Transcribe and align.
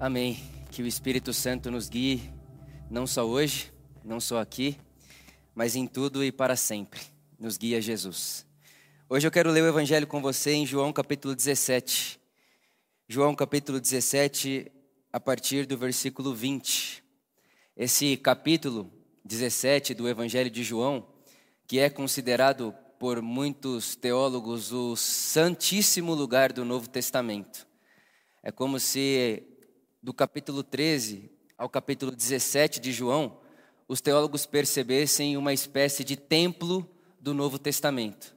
Amém. 0.00 0.38
Que 0.70 0.80
o 0.80 0.86
Espírito 0.86 1.32
Santo 1.32 1.72
nos 1.72 1.88
guie, 1.88 2.32
não 2.88 3.04
só 3.04 3.26
hoje, 3.26 3.72
não 4.04 4.20
só 4.20 4.38
aqui, 4.38 4.78
mas 5.52 5.74
em 5.74 5.88
tudo 5.88 6.22
e 6.22 6.30
para 6.30 6.54
sempre. 6.54 7.00
Nos 7.36 7.56
guia 7.56 7.80
Jesus. 7.80 8.46
Hoje 9.10 9.26
eu 9.26 9.30
quero 9.32 9.50
ler 9.50 9.64
o 9.64 9.66
Evangelho 9.66 10.06
com 10.06 10.22
você 10.22 10.52
em 10.52 10.64
João 10.64 10.92
capítulo 10.92 11.34
17. 11.34 12.20
João 13.08 13.34
capítulo 13.34 13.80
17, 13.80 14.70
a 15.12 15.18
partir 15.18 15.66
do 15.66 15.76
versículo 15.76 16.32
20. 16.32 17.02
Esse 17.76 18.16
capítulo 18.16 18.92
17 19.24 19.94
do 19.94 20.08
Evangelho 20.08 20.48
de 20.48 20.62
João, 20.62 21.08
que 21.66 21.80
é 21.80 21.90
considerado 21.90 22.72
por 23.00 23.20
muitos 23.20 23.96
teólogos 23.96 24.72
o 24.72 24.94
santíssimo 24.94 26.14
lugar 26.14 26.52
do 26.52 26.64
Novo 26.64 26.88
Testamento. 26.88 27.66
É 28.44 28.52
como 28.52 28.78
se 28.78 29.57
do 30.02 30.14
capítulo 30.14 30.62
13 30.62 31.30
ao 31.56 31.68
capítulo 31.68 32.12
17 32.12 32.78
de 32.78 32.92
João, 32.92 33.38
os 33.88 34.00
teólogos 34.00 34.46
percebessem 34.46 35.36
uma 35.36 35.52
espécie 35.52 36.04
de 36.04 36.16
templo 36.16 36.88
do 37.20 37.34
Novo 37.34 37.58
Testamento. 37.58 38.36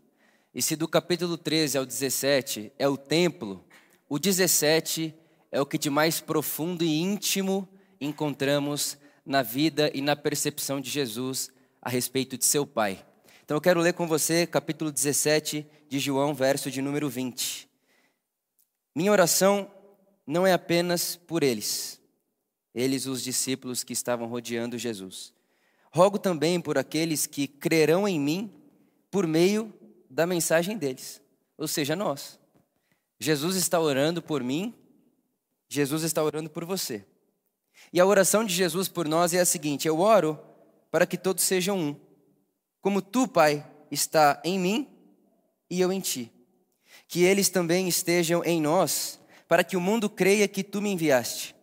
E 0.53 0.61
se 0.61 0.75
do 0.75 0.87
capítulo 0.87 1.37
13 1.37 1.77
ao 1.77 1.85
17 1.85 2.71
é 2.79 2.87
o 2.87 2.97
templo, 2.97 3.63
o 4.09 4.17
17 4.17 5.13
é 5.51 5.61
o 5.61 5.65
que 5.65 5.77
de 5.77 5.89
mais 5.89 6.19
profundo 6.19 6.83
e 6.83 6.99
íntimo 6.99 7.69
encontramos 7.99 8.97
na 9.25 9.43
vida 9.43 9.91
e 9.93 10.01
na 10.01 10.15
percepção 10.15 10.81
de 10.81 10.89
Jesus 10.89 11.51
a 11.81 11.89
respeito 11.89 12.37
de 12.37 12.45
seu 12.45 12.65
Pai. 12.65 13.05
Então 13.43 13.55
eu 13.55 13.61
quero 13.61 13.81
ler 13.81 13.93
com 13.93 14.07
você 14.07 14.47
capítulo 14.47 14.91
17 14.91 15.67
de 15.87 15.99
João, 15.99 16.33
verso 16.33 16.71
de 16.71 16.81
número 16.81 17.07
20. 17.07 17.69
Minha 18.95 19.11
oração 19.11 19.69
não 20.25 20.45
é 20.45 20.53
apenas 20.53 21.15
por 21.15 21.43
eles, 21.43 21.99
eles, 22.73 23.05
os 23.05 23.21
discípulos 23.21 23.83
que 23.83 23.93
estavam 23.93 24.27
rodeando 24.27 24.77
Jesus. 24.77 25.33
Rogo 25.91 26.17
também 26.17 26.61
por 26.61 26.77
aqueles 26.77 27.25
que 27.25 27.47
crerão 27.47 28.07
em 28.07 28.19
mim 28.19 28.53
por 29.09 29.27
meio 29.27 29.73
da 30.09 30.25
mensagem 30.25 30.77
deles, 30.77 31.21
ou 31.57 31.67
seja, 31.67 31.95
nós. 31.95 32.39
Jesus 33.19 33.55
está 33.55 33.79
orando 33.79 34.21
por 34.21 34.41
mim, 34.41 34.73
Jesus 35.67 36.03
está 36.03 36.23
orando 36.23 36.49
por 36.49 36.65
você. 36.65 37.05
E 37.93 37.99
a 37.99 38.05
oração 38.05 38.43
de 38.43 38.53
Jesus 38.53 38.87
por 38.87 39.07
nós 39.07 39.33
é 39.33 39.39
a 39.39 39.45
seguinte: 39.45 39.87
eu 39.87 39.99
oro 39.99 40.39
para 40.89 41.05
que 41.05 41.17
todos 41.17 41.43
sejam 41.43 41.77
um, 41.77 41.95
como 42.81 43.01
tu, 43.01 43.27
Pai, 43.27 43.65
está 43.91 44.41
em 44.43 44.59
mim 44.59 44.87
e 45.69 45.79
eu 45.79 45.91
em 45.91 45.99
ti. 45.99 46.31
Que 47.07 47.23
eles 47.23 47.49
também 47.49 47.87
estejam 47.87 48.43
em 48.43 48.61
nós 48.61 49.20
para 49.51 49.65
que 49.65 49.75
o 49.75 49.81
mundo 49.81 50.09
creia 50.09 50.47
que 50.47 50.63
tu 50.63 50.81
me 50.81 50.89
enviaste. 50.93 51.53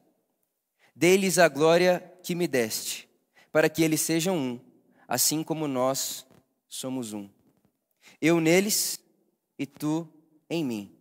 Dê-lhes 0.95 1.39
a 1.39 1.49
glória 1.49 2.05
que 2.23 2.35
me 2.35 2.47
deste, 2.47 3.09
para 3.51 3.67
que 3.71 3.83
eles 3.83 4.03
sejam 4.03 4.37
um, 4.37 4.61
assim 5.09 5.43
como 5.43 5.67
nós 5.67 6.27
somos 6.69 7.15
um. 7.15 7.31
Eu 8.21 8.41
neles 8.41 9.01
e 9.59 9.65
tu 9.65 10.07
em 10.51 10.63
mim. 10.63 10.93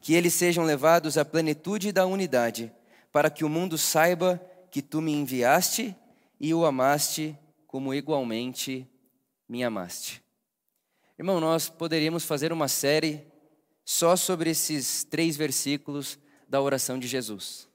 Que 0.00 0.14
eles 0.14 0.34
sejam 0.34 0.64
levados 0.64 1.16
à 1.16 1.24
plenitude 1.24 1.92
da 1.92 2.06
unidade, 2.06 2.72
para 3.12 3.30
que 3.30 3.44
o 3.44 3.48
mundo 3.48 3.78
saiba 3.78 4.44
que 4.68 4.82
tu 4.82 5.00
me 5.00 5.12
enviaste 5.12 5.94
e 6.40 6.52
o 6.52 6.64
amaste 6.64 7.38
como 7.68 7.94
igualmente 7.94 8.84
me 9.48 9.62
amaste. 9.62 10.20
Irmão, 11.16 11.38
nós 11.38 11.68
poderíamos 11.68 12.24
fazer 12.24 12.52
uma 12.52 12.66
série 12.66 13.24
só 13.84 14.16
sobre 14.16 14.50
esses 14.50 15.04
três 15.04 15.36
versículos 15.36 16.18
da 16.52 16.60
oração 16.60 16.98
de 16.98 17.08
Jesus. 17.08 17.66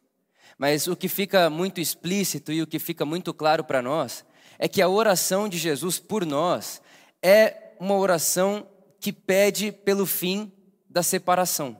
Mas 0.55 0.85
o 0.85 0.95
que 0.95 1.07
fica 1.07 1.49
muito 1.49 1.81
explícito 1.81 2.51
e 2.51 2.61
o 2.61 2.67
que 2.67 2.77
fica 2.77 3.03
muito 3.03 3.33
claro 3.33 3.63
para 3.63 3.81
nós 3.81 4.23
é 4.59 4.67
que 4.67 4.83
a 4.83 4.87
oração 4.87 5.49
de 5.49 5.57
Jesus 5.57 5.97
por 5.97 6.23
nós 6.23 6.79
é 7.19 7.73
uma 7.79 7.95
oração 7.95 8.67
que 8.99 9.11
pede 9.11 9.71
pelo 9.71 10.05
fim 10.05 10.51
da 10.87 11.01
separação. 11.01 11.75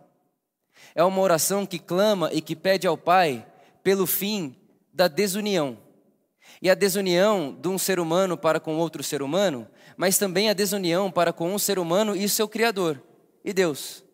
É 0.96 1.04
uma 1.04 1.22
oração 1.22 1.68
que 1.68 1.78
clama 1.78 2.32
e 2.34 2.42
que 2.42 2.56
pede 2.56 2.88
ao 2.88 2.98
Pai 2.98 3.46
pelo 3.84 4.08
fim 4.08 4.56
da 4.92 5.08
desunião. 5.08 5.78
E 6.60 6.68
a 6.68 6.74
desunião 6.74 7.56
de 7.62 7.68
um 7.68 7.78
ser 7.78 8.00
humano 8.00 8.36
para 8.36 8.60
com 8.60 8.76
outro 8.78 9.04
ser 9.04 9.22
humano, 9.22 9.68
mas 9.96 10.18
também 10.18 10.50
a 10.50 10.54
desunião 10.54 11.12
para 11.12 11.32
com 11.32 11.54
um 11.54 11.60
ser 11.60 11.78
humano 11.78 12.16
e 12.16 12.28
seu 12.28 12.48
Criador, 12.48 13.00
e 13.46 13.54
Deus. 13.54 14.07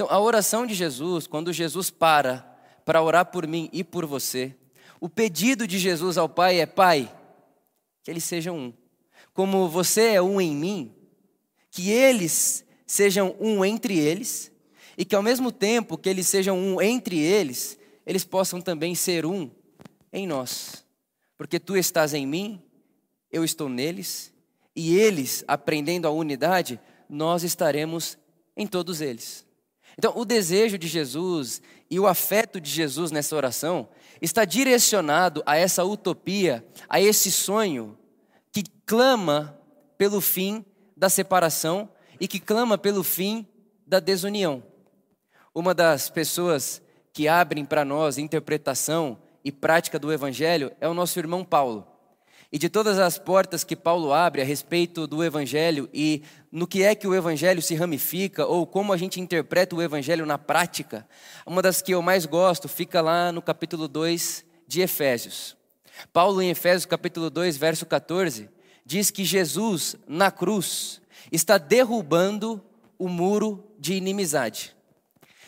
Então, 0.00 0.10
a 0.10 0.18
oração 0.18 0.64
de 0.64 0.72
Jesus, 0.72 1.26
quando 1.26 1.52
Jesus 1.52 1.90
para 1.90 2.58
para 2.86 3.02
orar 3.02 3.26
por 3.26 3.46
mim 3.46 3.68
e 3.70 3.84
por 3.84 4.06
você, 4.06 4.56
o 4.98 5.10
pedido 5.10 5.66
de 5.66 5.78
Jesus 5.78 6.16
ao 6.16 6.26
Pai 6.26 6.58
é: 6.58 6.64
Pai, 6.64 7.14
que 8.02 8.10
eles 8.10 8.24
sejam 8.24 8.56
um. 8.56 8.72
Como 9.34 9.68
você 9.68 10.14
é 10.14 10.22
um 10.22 10.40
em 10.40 10.56
mim, 10.56 10.94
que 11.70 11.90
eles 11.90 12.64
sejam 12.86 13.36
um 13.38 13.62
entre 13.62 13.98
eles, 13.98 14.50
e 14.96 15.04
que 15.04 15.14
ao 15.14 15.22
mesmo 15.22 15.52
tempo 15.52 15.98
que 15.98 16.08
eles 16.08 16.26
sejam 16.26 16.56
um 16.58 16.80
entre 16.80 17.18
eles, 17.18 17.78
eles 18.06 18.24
possam 18.24 18.58
também 18.58 18.94
ser 18.94 19.26
um 19.26 19.50
em 20.10 20.26
nós. 20.26 20.82
Porque 21.36 21.60
tu 21.60 21.76
estás 21.76 22.14
em 22.14 22.26
mim, 22.26 22.58
eu 23.30 23.44
estou 23.44 23.68
neles, 23.68 24.32
e 24.74 24.96
eles, 24.96 25.44
aprendendo 25.46 26.08
a 26.08 26.10
unidade, 26.10 26.80
nós 27.06 27.42
estaremos 27.42 28.16
em 28.56 28.66
todos 28.66 29.02
eles. 29.02 29.49
Então, 30.00 30.14
o 30.16 30.24
desejo 30.24 30.78
de 30.78 30.88
Jesus 30.88 31.60
e 31.90 32.00
o 32.00 32.06
afeto 32.06 32.58
de 32.58 32.70
Jesus 32.70 33.10
nessa 33.10 33.36
oração 33.36 33.86
está 34.18 34.46
direcionado 34.46 35.42
a 35.44 35.58
essa 35.58 35.84
utopia, 35.84 36.64
a 36.88 36.98
esse 36.98 37.30
sonho 37.30 37.98
que 38.50 38.62
clama 38.86 39.60
pelo 39.98 40.22
fim 40.22 40.64
da 40.96 41.10
separação 41.10 41.86
e 42.18 42.26
que 42.26 42.40
clama 42.40 42.78
pelo 42.78 43.04
fim 43.04 43.46
da 43.86 44.00
desunião. 44.00 44.62
Uma 45.54 45.74
das 45.74 46.08
pessoas 46.08 46.80
que 47.12 47.28
abrem 47.28 47.66
para 47.66 47.84
nós 47.84 48.16
interpretação 48.16 49.18
e 49.44 49.52
prática 49.52 49.98
do 49.98 50.10
Evangelho 50.10 50.72
é 50.80 50.88
o 50.88 50.94
nosso 50.94 51.18
irmão 51.18 51.44
Paulo. 51.44 51.86
E 52.52 52.58
de 52.58 52.68
todas 52.68 52.98
as 52.98 53.16
portas 53.16 53.62
que 53.62 53.76
Paulo 53.76 54.12
abre 54.12 54.42
a 54.42 54.44
respeito 54.44 55.06
do 55.06 55.22
Evangelho 55.22 55.88
e 55.94 56.22
no 56.50 56.66
que 56.66 56.82
é 56.82 56.96
que 56.96 57.06
o 57.06 57.14
Evangelho 57.14 57.62
se 57.62 57.76
ramifica 57.76 58.44
ou 58.44 58.66
como 58.66 58.92
a 58.92 58.96
gente 58.96 59.20
interpreta 59.20 59.76
o 59.76 59.82
Evangelho 59.82 60.26
na 60.26 60.36
prática, 60.36 61.06
uma 61.46 61.62
das 61.62 61.80
que 61.80 61.94
eu 61.94 62.02
mais 62.02 62.26
gosto 62.26 62.68
fica 62.68 63.00
lá 63.00 63.30
no 63.30 63.40
capítulo 63.40 63.86
2 63.86 64.44
de 64.66 64.80
Efésios. 64.80 65.56
Paulo, 66.12 66.42
em 66.42 66.50
Efésios 66.50 66.86
capítulo 66.86 67.30
2, 67.30 67.56
verso 67.56 67.86
14, 67.86 68.48
diz 68.84 69.10
que 69.10 69.24
Jesus, 69.24 69.94
na 70.08 70.30
cruz, 70.30 71.00
está 71.30 71.56
derrubando 71.56 72.60
o 72.98 73.08
muro 73.08 73.64
de 73.78 73.94
inimizade. 73.94 74.74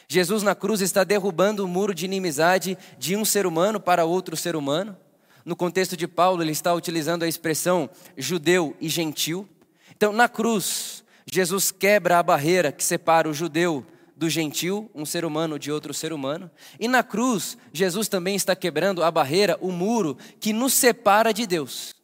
Jesus 0.07 0.43
na 0.43 0.55
cruz 0.55 0.81
está 0.81 1.05
derrubando 1.05 1.65
o 1.65 1.69
muro 1.69 1.95
de 1.95 2.05
inimizade 2.05 2.77
de 2.99 3.17
um 3.17 3.25
ser 3.25 3.47
humano 3.47 3.81
para 3.81 4.05
outro 4.05 4.37
ser 4.37 4.55
humano. 4.55 4.97
No 5.45 5.57
contexto 5.57 5.97
de 5.97 6.07
Paulo, 6.07 6.43
ele 6.43 6.53
está 6.53 6.73
utilizando 6.73 7.25
a 7.25 7.29
expressão 7.29 7.91
judeu 8.17 8.77
e 8.81 8.89
gentil. 8.89 9.49
Então, 9.97 10.13
na 10.13 10.29
cruz, 10.29 11.05
Jesus 11.31 11.71
quebra 11.71 12.19
a 12.19 12.23
barreira 12.23 12.73
que 12.73 12.85
separa 12.85 13.29
o 13.29 13.35
judeu 13.35 13.85
do 14.17 14.31
gentil, 14.31 14.91
um 14.95 15.05
ser 15.05 15.25
humano 15.25 15.59
de 15.59 15.73
outro 15.73 15.93
ser 15.93 16.13
humano. 16.13 16.51
E 16.79 16.87
na 16.87 17.03
cruz, 17.03 17.59
Jesus 17.73 18.09
também 18.09 18.37
está 18.37 18.55
quebrando 18.55 19.03
a 19.03 19.11
barreira, 19.11 19.59
o 19.61 19.73
muro 19.73 20.17
que 20.39 20.53
nos 20.53 20.75
separa 20.75 21.33
de 21.33 21.47
Deus. 21.47 21.95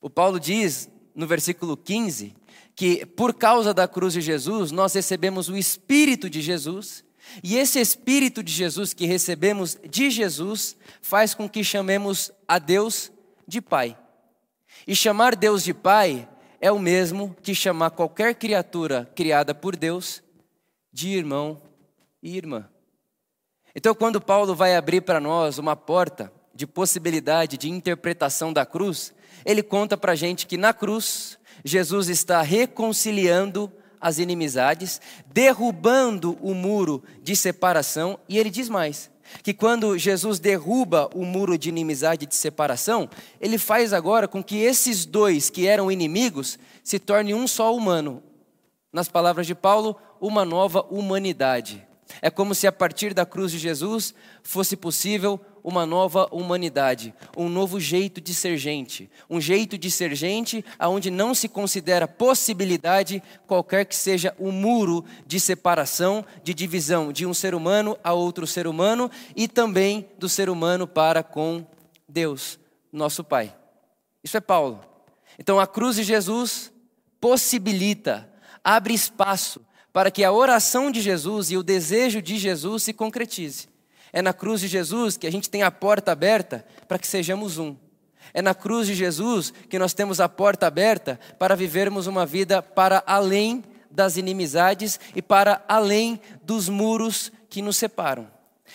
O 0.00 0.10
Paulo 0.10 0.40
diz 0.40 0.90
no 1.14 1.26
versículo 1.26 1.76
15 1.76 2.34
que 2.74 3.04
por 3.04 3.34
causa 3.34 3.74
da 3.74 3.88
cruz 3.88 4.12
de 4.12 4.20
Jesus, 4.20 4.70
nós 4.70 4.94
recebemos 4.94 5.48
o 5.48 5.56
Espírito 5.56 6.30
de 6.30 6.40
Jesus 6.40 7.04
e 7.42 7.56
esse 7.56 7.80
Espírito 7.80 8.42
de 8.42 8.52
Jesus 8.52 8.92
que 8.92 9.06
recebemos 9.06 9.78
de 9.88 10.10
Jesus 10.10 10.76
faz 11.00 11.34
com 11.34 11.48
que 11.48 11.62
chamemos 11.62 12.32
a 12.46 12.58
Deus 12.58 13.10
de 13.46 13.60
Pai. 13.60 13.96
E 14.86 14.94
chamar 14.94 15.36
Deus 15.36 15.62
de 15.62 15.74
Pai 15.74 16.28
é 16.60 16.70
o 16.72 16.78
mesmo 16.78 17.36
que 17.42 17.54
chamar 17.54 17.90
qualquer 17.90 18.34
criatura 18.34 19.10
criada 19.14 19.54
por 19.54 19.76
Deus 19.76 20.22
de 20.92 21.08
irmão 21.08 21.60
e 22.22 22.36
irmã. 22.36 22.68
Então, 23.74 23.94
quando 23.94 24.20
Paulo 24.20 24.54
vai 24.54 24.74
abrir 24.74 25.02
para 25.02 25.20
nós 25.20 25.58
uma 25.58 25.76
porta 25.76 26.32
de 26.54 26.66
possibilidade 26.66 27.56
de 27.56 27.70
interpretação 27.70 28.52
da 28.52 28.66
cruz, 28.66 29.14
ele 29.44 29.62
conta 29.62 29.96
para 29.96 30.12
a 30.12 30.16
gente 30.16 30.46
que 30.46 30.56
na 30.56 30.74
cruz, 30.74 31.38
Jesus 31.64 32.08
está 32.08 32.42
reconciliando 32.42 33.72
as 34.00 34.18
inimizades, 34.18 35.00
derrubando 35.32 36.38
o 36.40 36.54
muro 36.54 37.02
de 37.22 37.34
separação, 37.34 38.18
e 38.28 38.38
ele 38.38 38.50
diz 38.50 38.68
mais: 38.68 39.10
que 39.42 39.52
quando 39.52 39.98
Jesus 39.98 40.38
derruba 40.38 41.08
o 41.14 41.24
muro 41.24 41.58
de 41.58 41.68
inimizade 41.68 42.24
e 42.24 42.28
de 42.28 42.34
separação, 42.34 43.08
ele 43.40 43.58
faz 43.58 43.92
agora 43.92 44.26
com 44.26 44.42
que 44.42 44.58
esses 44.58 45.04
dois 45.04 45.50
que 45.50 45.66
eram 45.66 45.90
inimigos 45.90 46.58
se 46.82 46.98
tornem 46.98 47.34
um 47.34 47.46
só 47.46 47.74
humano. 47.74 48.22
Nas 48.92 49.08
palavras 49.08 49.46
de 49.46 49.54
Paulo, 49.54 49.96
uma 50.20 50.44
nova 50.44 50.84
humanidade. 50.90 51.86
É 52.22 52.30
como 52.30 52.54
se 52.54 52.66
a 52.66 52.72
partir 52.72 53.12
da 53.12 53.26
cruz 53.26 53.52
de 53.52 53.58
Jesus 53.58 54.14
fosse 54.42 54.76
possível 54.76 55.38
uma 55.68 55.84
nova 55.84 56.26
humanidade, 56.32 57.14
um 57.36 57.46
novo 57.46 57.78
jeito 57.78 58.22
de 58.22 58.32
ser 58.32 58.56
gente, 58.56 59.10
um 59.28 59.38
jeito 59.38 59.76
de 59.76 59.90
ser 59.90 60.14
gente 60.14 60.64
aonde 60.78 61.10
não 61.10 61.34
se 61.34 61.46
considera 61.46 62.08
possibilidade 62.08 63.22
qualquer 63.46 63.84
que 63.84 63.94
seja 63.94 64.34
o 64.38 64.50
muro 64.50 65.04
de 65.26 65.38
separação, 65.38 66.24
de 66.42 66.54
divisão 66.54 67.12
de 67.12 67.26
um 67.26 67.34
ser 67.34 67.54
humano 67.54 67.98
a 68.02 68.14
outro 68.14 68.46
ser 68.46 68.66
humano 68.66 69.10
e 69.36 69.46
também 69.46 70.08
do 70.18 70.26
ser 70.26 70.48
humano 70.48 70.86
para 70.86 71.22
com 71.22 71.66
Deus, 72.08 72.58
nosso 72.90 73.22
Pai. 73.22 73.54
Isso 74.24 74.38
é 74.38 74.40
Paulo. 74.40 74.80
Então 75.38 75.60
a 75.60 75.66
cruz 75.66 75.96
de 75.96 76.02
Jesus 76.02 76.72
possibilita, 77.20 78.26
abre 78.64 78.94
espaço 78.94 79.60
para 79.92 80.10
que 80.10 80.24
a 80.24 80.32
oração 80.32 80.90
de 80.90 81.02
Jesus 81.02 81.50
e 81.50 81.58
o 81.58 81.62
desejo 81.62 82.22
de 82.22 82.38
Jesus 82.38 82.84
se 82.84 82.94
concretize. 82.94 83.67
É 84.12 84.22
na 84.22 84.32
cruz 84.32 84.60
de 84.60 84.68
Jesus 84.68 85.16
que 85.16 85.26
a 85.26 85.32
gente 85.32 85.50
tem 85.50 85.62
a 85.62 85.70
porta 85.70 86.12
aberta 86.12 86.64
para 86.86 86.98
que 86.98 87.06
sejamos 87.06 87.58
um. 87.58 87.76
É 88.34 88.42
na 88.42 88.54
cruz 88.54 88.86
de 88.86 88.94
Jesus 88.94 89.52
que 89.68 89.78
nós 89.78 89.94
temos 89.94 90.20
a 90.20 90.28
porta 90.28 90.66
aberta 90.66 91.18
para 91.38 91.56
vivermos 91.56 92.06
uma 92.06 92.26
vida 92.26 92.62
para 92.62 93.02
além 93.06 93.64
das 93.90 94.16
inimizades 94.16 95.00
e 95.14 95.22
para 95.22 95.64
além 95.66 96.20
dos 96.42 96.68
muros 96.68 97.32
que 97.48 97.62
nos 97.62 97.76
separam. 97.76 98.30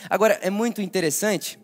Agora, 0.10 0.40
é 0.42 0.50
muito 0.50 0.82
interessante 0.82 1.60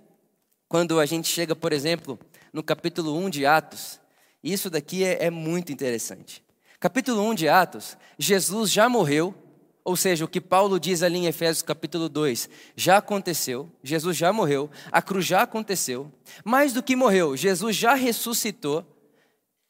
quando 0.68 1.00
a 1.00 1.06
gente 1.06 1.28
chega, 1.28 1.56
por 1.56 1.74
exemplo, 1.74 2.20
no 2.54 2.62
capítulo 2.62 3.18
1 3.18 3.30
de 3.30 3.46
Atos. 3.46 4.00
Isso 4.44 4.70
daqui 4.70 5.04
é, 5.04 5.26
é 5.26 5.30
muito 5.30 5.72
interessante. 5.72 6.44
Capítulo 6.80 7.22
1 7.30 7.36
de 7.36 7.50
Atos, 7.50 7.98
Jesus 8.18 8.72
já 8.72 8.88
morreu, 8.88 9.36
ou 9.84 9.96
seja, 9.96 10.26
o 10.26 10.28
que 10.28 10.42
Paulo 10.42 10.80
diz 10.80 11.02
ali 11.02 11.20
em 11.20 11.26
Efésios 11.26 11.62
capítulo 11.62 12.10
2 12.10 12.50
já 12.76 12.98
aconteceu, 12.98 13.70
Jesus 13.84 14.16
já 14.16 14.32
morreu, 14.32 14.70
a 14.92 15.02
cruz 15.02 15.26
já 15.26 15.42
aconteceu. 15.42 16.12
Mais 16.44 16.74
do 16.74 16.84
que 16.84 16.96
morreu, 16.96 17.36
Jesus 17.36 17.76
já 17.76 17.94
ressuscitou. 17.94 18.86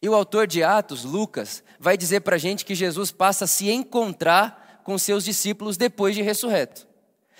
E 0.01 0.07
o 0.07 0.15
autor 0.15 0.47
de 0.47 0.63
Atos, 0.63 1.03
Lucas, 1.03 1.63
vai 1.79 1.97
dizer 1.97 2.21
para 2.21 2.35
a 2.35 2.39
gente 2.39 2.65
que 2.65 2.73
Jesus 2.73 3.11
passa 3.11 3.45
a 3.45 3.47
se 3.47 3.69
encontrar 3.69 4.81
com 4.83 4.97
seus 4.97 5.23
discípulos 5.25 5.77
depois 5.77 6.15
de 6.15 6.21
ressurreto. 6.21 6.87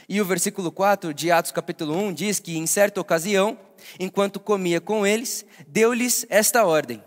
E 0.08 0.20
o 0.20 0.26
versículo 0.26 0.72
4 0.72 1.14
de 1.14 1.32
Atos 1.32 1.52
capítulo 1.52 1.96
1 1.96 2.14
diz 2.14 2.40
que 2.40 2.58
em 2.58 2.68
certa 2.68 3.00
ocasião, 3.00 3.58
enquanto 4.00 4.40
comia 4.40 4.82
com 4.82 5.06
eles, 5.06 5.46
deu-lhes 5.68 6.26
esta 6.30 6.66
ordem: 6.66 7.04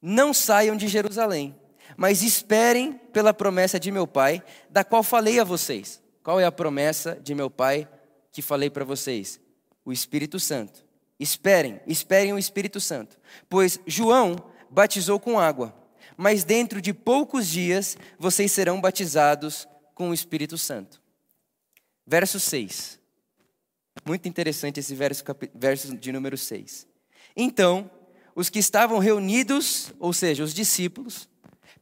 Não 0.00 0.34
saiam 0.34 0.76
de 0.76 0.88
Jerusalém 0.88 1.54
mas 2.02 2.20
esperem 2.20 2.94
pela 3.12 3.32
promessa 3.32 3.78
de 3.78 3.92
meu 3.92 4.08
Pai, 4.08 4.42
da 4.68 4.82
qual 4.82 5.04
falei 5.04 5.38
a 5.38 5.44
vocês. 5.44 6.02
Qual 6.20 6.40
é 6.40 6.44
a 6.44 6.50
promessa 6.50 7.14
de 7.22 7.32
meu 7.32 7.48
Pai 7.48 7.88
que 8.32 8.42
falei 8.42 8.68
para 8.68 8.84
vocês? 8.84 9.38
O 9.84 9.92
Espírito 9.92 10.40
Santo. 10.40 10.84
Esperem, 11.20 11.80
esperem 11.86 12.32
o 12.32 12.38
Espírito 12.40 12.80
Santo. 12.80 13.20
Pois 13.48 13.78
João 13.86 14.34
batizou 14.68 15.20
com 15.20 15.38
água, 15.38 15.72
mas 16.16 16.42
dentro 16.42 16.82
de 16.82 16.92
poucos 16.92 17.46
dias 17.46 17.96
vocês 18.18 18.50
serão 18.50 18.80
batizados 18.80 19.68
com 19.94 20.10
o 20.10 20.14
Espírito 20.14 20.58
Santo. 20.58 21.00
Verso 22.04 22.40
6. 22.40 22.98
Muito 24.04 24.28
interessante 24.28 24.80
esse 24.80 24.96
verso, 24.96 25.22
verso 25.54 25.96
de 25.96 26.10
número 26.10 26.36
6. 26.36 26.84
Então, 27.36 27.88
os 28.34 28.50
que 28.50 28.58
estavam 28.58 28.98
reunidos, 28.98 29.94
ou 30.00 30.12
seja, 30.12 30.42
os 30.42 30.52
discípulos, 30.52 31.30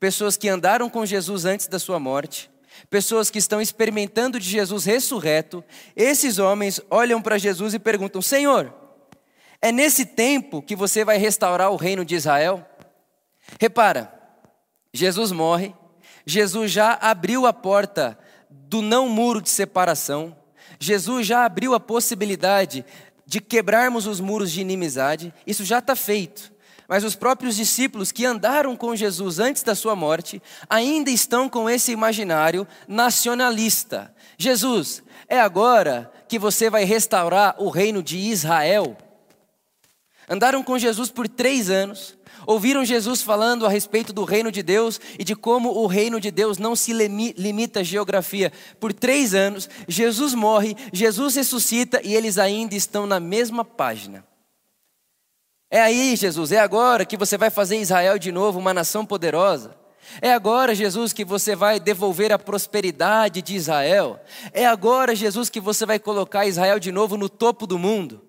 pessoas 0.00 0.38
que 0.38 0.48
andaram 0.48 0.88
com 0.88 1.04
Jesus 1.04 1.44
antes 1.44 1.68
da 1.68 1.78
sua 1.78 2.00
morte, 2.00 2.50
pessoas 2.88 3.28
que 3.28 3.38
estão 3.38 3.60
experimentando 3.60 4.40
de 4.40 4.48
Jesus 4.48 4.86
ressurreto, 4.86 5.62
esses 5.94 6.38
homens 6.38 6.80
olham 6.90 7.20
para 7.20 7.36
Jesus 7.36 7.74
e 7.74 7.78
perguntam: 7.78 8.22
Senhor, 8.22 8.74
é 9.60 9.70
nesse 9.70 10.06
tempo 10.06 10.62
que 10.62 10.74
você 10.74 11.04
vai 11.04 11.18
restaurar 11.18 11.70
o 11.70 11.76
reino 11.76 12.04
de 12.04 12.14
Israel? 12.14 12.66
Repara, 13.60 14.12
Jesus 14.92 15.30
morre, 15.30 15.74
Jesus 16.24 16.70
já 16.72 16.94
abriu 16.94 17.46
a 17.46 17.52
porta 17.52 18.18
do 18.48 18.80
não 18.80 19.08
muro 19.08 19.42
de 19.42 19.50
separação, 19.50 20.34
Jesus 20.78 21.26
já 21.26 21.44
abriu 21.44 21.74
a 21.74 21.80
possibilidade 21.80 22.84
de 23.26 23.40
quebrarmos 23.40 24.06
os 24.06 24.18
muros 24.18 24.50
de 24.50 24.60
inimizade, 24.60 25.32
isso 25.46 25.64
já 25.64 25.78
está 25.78 25.94
feito. 25.94 26.50
Mas 26.90 27.04
os 27.04 27.14
próprios 27.14 27.54
discípulos 27.54 28.10
que 28.10 28.26
andaram 28.26 28.74
com 28.74 28.96
Jesus 28.96 29.38
antes 29.38 29.62
da 29.62 29.76
sua 29.76 29.94
morte 29.94 30.42
ainda 30.68 31.08
estão 31.08 31.48
com 31.48 31.70
esse 31.70 31.92
imaginário 31.92 32.66
nacionalista. 32.88 34.12
Jesus, 34.36 35.00
é 35.28 35.38
agora 35.38 36.10
que 36.28 36.36
você 36.36 36.68
vai 36.68 36.82
restaurar 36.82 37.54
o 37.62 37.68
reino 37.68 38.02
de 38.02 38.18
Israel? 38.18 38.98
Andaram 40.28 40.64
com 40.64 40.76
Jesus 40.76 41.12
por 41.12 41.28
três 41.28 41.70
anos, 41.70 42.18
ouviram 42.44 42.84
Jesus 42.84 43.22
falando 43.22 43.64
a 43.64 43.68
respeito 43.68 44.12
do 44.12 44.24
reino 44.24 44.50
de 44.50 44.60
Deus 44.60 45.00
e 45.16 45.22
de 45.22 45.36
como 45.36 45.70
o 45.70 45.86
reino 45.86 46.20
de 46.20 46.32
Deus 46.32 46.58
não 46.58 46.74
se 46.74 46.92
limita 46.92 47.80
à 47.80 47.82
geografia. 47.84 48.52
Por 48.80 48.92
três 48.92 49.32
anos, 49.32 49.70
Jesus 49.86 50.34
morre, 50.34 50.76
Jesus 50.92 51.36
ressuscita 51.36 52.00
e 52.02 52.16
eles 52.16 52.36
ainda 52.36 52.74
estão 52.74 53.06
na 53.06 53.20
mesma 53.20 53.64
página. 53.64 54.28
É 55.70 55.80
aí, 55.80 56.16
Jesus, 56.16 56.50
é 56.50 56.58
agora 56.58 57.06
que 57.06 57.16
você 57.16 57.38
vai 57.38 57.48
fazer 57.48 57.78
Israel 57.78 58.18
de 58.18 58.32
novo 58.32 58.58
uma 58.58 58.74
nação 58.74 59.06
poderosa. 59.06 59.78
É 60.20 60.32
agora, 60.32 60.74
Jesus, 60.74 61.12
que 61.12 61.24
você 61.24 61.54
vai 61.54 61.78
devolver 61.78 62.32
a 62.32 62.38
prosperidade 62.38 63.40
de 63.40 63.54
Israel. 63.54 64.20
É 64.52 64.66
agora, 64.66 65.14
Jesus, 65.14 65.48
que 65.48 65.60
você 65.60 65.86
vai 65.86 66.00
colocar 66.00 66.46
Israel 66.46 66.80
de 66.80 66.90
novo 66.90 67.16
no 67.16 67.28
topo 67.28 67.66
do 67.66 67.78
mundo. 67.78 68.20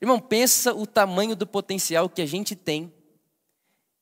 Irmão, 0.00 0.18
pensa 0.18 0.74
o 0.74 0.86
tamanho 0.86 1.36
do 1.36 1.46
potencial 1.46 2.08
que 2.08 2.22
a 2.22 2.26
gente 2.26 2.56
tem 2.56 2.92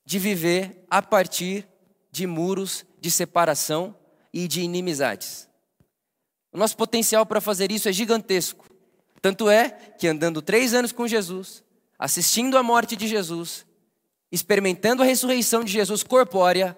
de 0.04 0.18
viver 0.18 0.86
a 0.88 1.02
partir 1.02 1.66
de 2.10 2.26
muros 2.26 2.86
de 3.00 3.10
separação 3.10 3.94
e 4.32 4.48
de 4.48 4.62
inimizades. 4.62 5.46
O 6.52 6.56
nosso 6.56 6.76
potencial 6.76 7.26
para 7.26 7.40
fazer 7.40 7.70
isso 7.70 7.88
é 7.88 7.92
gigantesco. 7.92 8.66
Tanto 9.20 9.50
é 9.50 9.68
que 9.98 10.08
andando 10.08 10.40
três 10.40 10.72
anos 10.72 10.92
com 10.92 11.06
Jesus, 11.06 11.62
assistindo 11.98 12.58
a 12.58 12.62
morte 12.62 12.96
de 12.96 13.06
Jesus, 13.06 13.66
experimentando 14.30 15.02
a 15.02 15.06
ressurreição 15.06 15.64
de 15.64 15.72
Jesus 15.72 16.02
corpórea, 16.02 16.76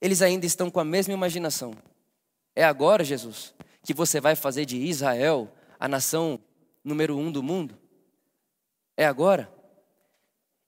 eles 0.00 0.22
ainda 0.22 0.46
estão 0.46 0.70
com 0.70 0.80
a 0.80 0.84
mesma 0.84 1.14
imaginação. 1.14 1.74
É 2.54 2.64
agora, 2.64 3.04
Jesus, 3.04 3.54
que 3.82 3.94
você 3.94 4.20
vai 4.20 4.36
fazer 4.36 4.64
de 4.64 4.76
Israel 4.76 5.50
a 5.78 5.88
nação 5.88 6.38
número 6.84 7.16
um 7.16 7.30
do 7.30 7.42
mundo? 7.42 7.76
É 8.96 9.06
agora? 9.06 9.52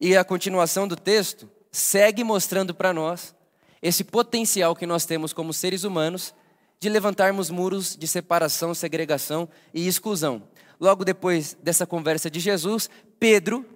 E 0.00 0.16
a 0.16 0.24
continuação 0.24 0.88
do 0.88 0.96
texto 0.96 1.50
segue 1.70 2.24
mostrando 2.24 2.74
para 2.74 2.92
nós 2.92 3.34
esse 3.82 4.04
potencial 4.04 4.74
que 4.74 4.86
nós 4.86 5.04
temos 5.04 5.32
como 5.32 5.52
seres 5.52 5.84
humanos 5.84 6.34
de 6.78 6.88
levantarmos 6.88 7.50
muros 7.50 7.94
de 7.96 8.08
separação, 8.08 8.74
segregação 8.74 9.48
e 9.74 9.86
exclusão. 9.86 10.42
Logo 10.80 11.04
depois 11.04 11.56
dessa 11.62 11.86
conversa 11.86 12.30
de 12.30 12.40
Jesus, 12.40 12.88
Pedro, 13.18 13.66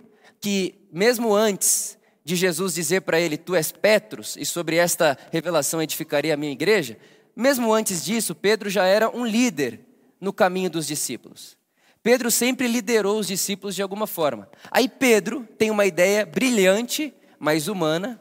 que 0.40 0.74
mesmo 0.90 1.34
antes 1.34 1.98
de 2.24 2.34
Jesus 2.34 2.74
dizer 2.74 3.02
para 3.02 3.20
ele, 3.20 3.36
Tu 3.36 3.54
és 3.54 3.70
Petros, 3.70 4.36
e 4.38 4.46
sobre 4.46 4.76
esta 4.76 5.18
revelação 5.30 5.82
edificaria 5.82 6.32
a 6.32 6.36
minha 6.36 6.52
igreja, 6.52 6.96
mesmo 7.36 7.72
antes 7.72 8.02
disso, 8.02 8.34
Pedro 8.34 8.70
já 8.70 8.86
era 8.86 9.14
um 9.14 9.26
líder 9.26 9.80
no 10.18 10.32
caminho 10.32 10.70
dos 10.70 10.86
discípulos. 10.86 11.58
Pedro 12.02 12.30
sempre 12.30 12.66
liderou 12.66 13.18
os 13.18 13.26
discípulos 13.26 13.74
de 13.74 13.82
alguma 13.82 14.06
forma. 14.06 14.48
Aí 14.70 14.88
Pedro 14.88 15.46
tem 15.58 15.70
uma 15.70 15.84
ideia 15.84 16.24
brilhante, 16.24 17.12
mas 17.38 17.68
humana, 17.68 18.20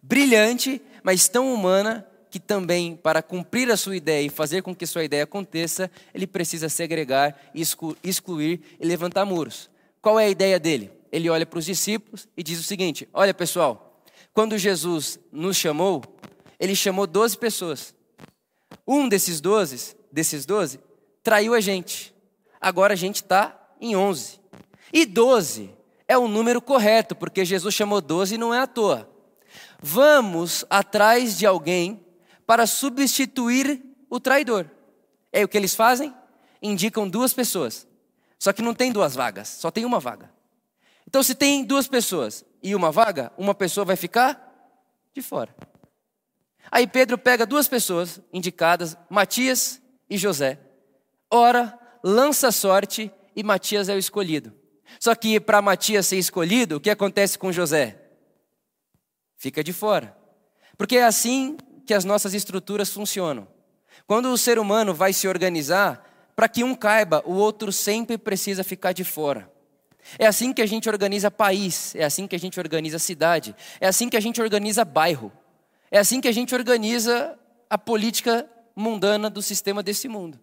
brilhante, 0.00 0.80
mas 1.02 1.28
tão 1.28 1.52
humana 1.52 2.06
que 2.36 2.40
também, 2.40 2.94
para 2.94 3.22
cumprir 3.22 3.70
a 3.70 3.78
sua 3.78 3.96
ideia 3.96 4.26
e 4.26 4.28
fazer 4.28 4.60
com 4.60 4.76
que 4.76 4.86
sua 4.86 5.02
ideia 5.02 5.24
aconteça, 5.24 5.90
ele 6.12 6.26
precisa 6.26 6.68
segregar, 6.68 7.34
excluir 8.04 8.60
e 8.78 8.86
levantar 8.86 9.24
muros. 9.24 9.70
Qual 10.02 10.20
é 10.20 10.26
a 10.26 10.28
ideia 10.28 10.60
dele? 10.60 10.92
Ele 11.10 11.30
olha 11.30 11.46
para 11.46 11.58
os 11.58 11.64
discípulos 11.64 12.28
e 12.36 12.42
diz 12.42 12.60
o 12.60 12.62
seguinte: 12.62 13.08
Olha 13.10 13.32
pessoal, 13.32 14.02
quando 14.34 14.58
Jesus 14.58 15.18
nos 15.32 15.56
chamou, 15.56 16.02
ele 16.60 16.76
chamou 16.76 17.06
12 17.06 17.38
pessoas. 17.38 17.94
Um 18.86 19.08
desses 19.08 19.40
12, 19.40 19.96
desses 20.12 20.44
12, 20.44 20.78
traiu 21.22 21.54
a 21.54 21.60
gente. 21.60 22.14
Agora 22.60 22.92
a 22.92 22.96
gente 22.96 23.16
está 23.16 23.58
em 23.80 23.96
11. 23.96 24.38
E 24.92 25.06
12 25.06 25.70
é 26.06 26.18
o 26.18 26.28
número 26.28 26.60
correto, 26.60 27.16
porque 27.16 27.46
Jesus 27.46 27.74
chamou 27.74 28.02
12 28.02 28.34
e 28.34 28.38
não 28.38 28.52
é 28.52 28.60
à 28.60 28.66
toa. 28.66 29.08
Vamos 29.80 30.66
atrás 30.68 31.38
de 31.38 31.46
alguém 31.46 32.04
para 32.46 32.66
substituir 32.66 33.82
o 34.08 34.20
traidor. 34.20 34.70
É 35.32 35.44
o 35.44 35.48
que 35.48 35.56
eles 35.56 35.74
fazem? 35.74 36.14
Indicam 36.62 37.08
duas 37.08 37.32
pessoas. 37.32 37.86
Só 38.38 38.52
que 38.52 38.62
não 38.62 38.74
tem 38.74 38.92
duas 38.92 39.14
vagas, 39.14 39.48
só 39.48 39.70
tem 39.70 39.84
uma 39.84 39.98
vaga. 39.98 40.30
Então, 41.06 41.22
se 41.22 41.34
tem 41.34 41.64
duas 41.64 41.86
pessoas 41.86 42.44
e 42.62 42.74
uma 42.74 42.90
vaga, 42.90 43.32
uma 43.36 43.54
pessoa 43.54 43.84
vai 43.84 43.96
ficar 43.96 44.42
de 45.14 45.22
fora. 45.22 45.54
Aí 46.70 46.86
Pedro 46.86 47.16
pega 47.16 47.46
duas 47.46 47.68
pessoas 47.68 48.20
indicadas, 48.32 48.96
Matias 49.08 49.80
e 50.10 50.18
José, 50.18 50.58
ora, 51.30 51.78
lança 52.02 52.50
sorte 52.50 53.10
e 53.34 53.42
Matias 53.42 53.88
é 53.88 53.94
o 53.94 53.98
escolhido. 53.98 54.52
Só 54.98 55.14
que 55.14 55.38
para 55.38 55.62
Matias 55.62 56.06
ser 56.06 56.18
escolhido, 56.18 56.76
o 56.76 56.80
que 56.80 56.90
acontece 56.90 57.38
com 57.38 57.52
José? 57.52 58.00
Fica 59.36 59.62
de 59.62 59.72
fora. 59.72 60.16
Porque 60.76 60.96
é 60.96 61.04
assim 61.04 61.56
que 61.86 61.94
as 61.94 62.04
nossas 62.04 62.34
estruturas 62.34 62.90
funcionam. 62.90 63.48
Quando 64.06 64.26
o 64.26 64.36
ser 64.36 64.58
humano 64.58 64.92
vai 64.92 65.12
se 65.12 65.26
organizar, 65.26 66.04
para 66.34 66.48
que 66.48 66.62
um 66.62 66.74
caiba, 66.74 67.22
o 67.24 67.32
outro 67.32 67.72
sempre 67.72 68.18
precisa 68.18 68.62
ficar 68.62 68.92
de 68.92 69.04
fora. 69.04 69.50
É 70.18 70.26
assim 70.26 70.52
que 70.52 70.62
a 70.62 70.66
gente 70.66 70.88
organiza 70.88 71.30
país, 71.30 71.94
é 71.94 72.04
assim 72.04 72.26
que 72.26 72.36
a 72.36 72.38
gente 72.38 72.60
organiza 72.60 72.98
cidade, 72.98 73.56
é 73.80 73.88
assim 73.88 74.08
que 74.08 74.16
a 74.16 74.20
gente 74.20 74.40
organiza 74.40 74.84
bairro, 74.84 75.32
é 75.90 75.98
assim 75.98 76.20
que 76.20 76.28
a 76.28 76.32
gente 76.32 76.54
organiza 76.54 77.36
a 77.68 77.78
política 77.78 78.48
mundana 78.76 79.30
do 79.30 79.42
sistema 79.42 79.82
desse 79.82 80.06
mundo. 80.06 80.38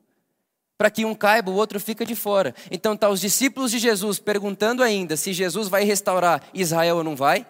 Para 0.77 0.89
que 0.89 1.05
um 1.05 1.15
caiba, 1.15 1.51
o 1.51 1.55
outro 1.55 1.79
fica 1.79 2.05
de 2.05 2.15
fora. 2.15 2.53
Então 2.69 2.97
tá 2.97 3.07
os 3.07 3.21
discípulos 3.21 3.71
de 3.71 3.79
Jesus 3.79 4.19
perguntando 4.19 4.83
ainda 4.83 5.15
se 5.15 5.31
Jesus 5.31 5.67
vai 5.69 5.83
restaurar 5.83 6.43
Israel 6.53 6.97
ou 6.97 7.03
não 7.03 7.15
vai, 7.15 7.45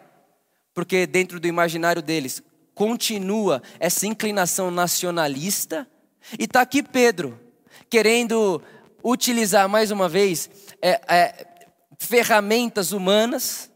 porque 0.73 1.07
dentro 1.07 1.39
do 1.39 1.47
imaginário 1.47 2.01
deles 2.01 2.43
continua 2.74 3.62
essa 3.80 4.08
inclinação 4.08 4.72
nacionalista. 4.72 5.88
E 6.39 6.44
está 6.44 6.62
aqui 6.62 6.82
Pedro, 6.82 7.39
querendo 7.89 8.62
utilizar 9.03 9.68
mais 9.68 9.92
uma 9.92 10.08
vez 10.08 10.50
é, 10.82 11.01
é, 11.08 11.48
ferramentas 12.00 12.92
humanas 12.92 13.70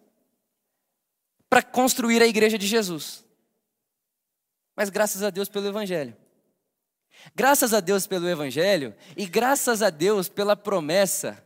para 1.50 1.62
construir 1.62 2.22
a 2.22 2.28
igreja 2.28 2.58
de 2.58 2.68
Jesus. 2.68 3.26
Mas 4.76 4.90
graças 4.90 5.24
a 5.24 5.30
Deus 5.30 5.50
pelo 5.50 5.68
Evangelho. 5.68 6.16
Graças 7.36 7.74
a 7.74 7.80
Deus 7.80 8.06
pelo 8.06 8.30
Evangelho 8.30 8.96
e 9.16 9.26
graças 9.26 9.82
a 9.82 9.90
Deus 9.90 10.30
pela 10.30 10.56
promessa 10.56 11.44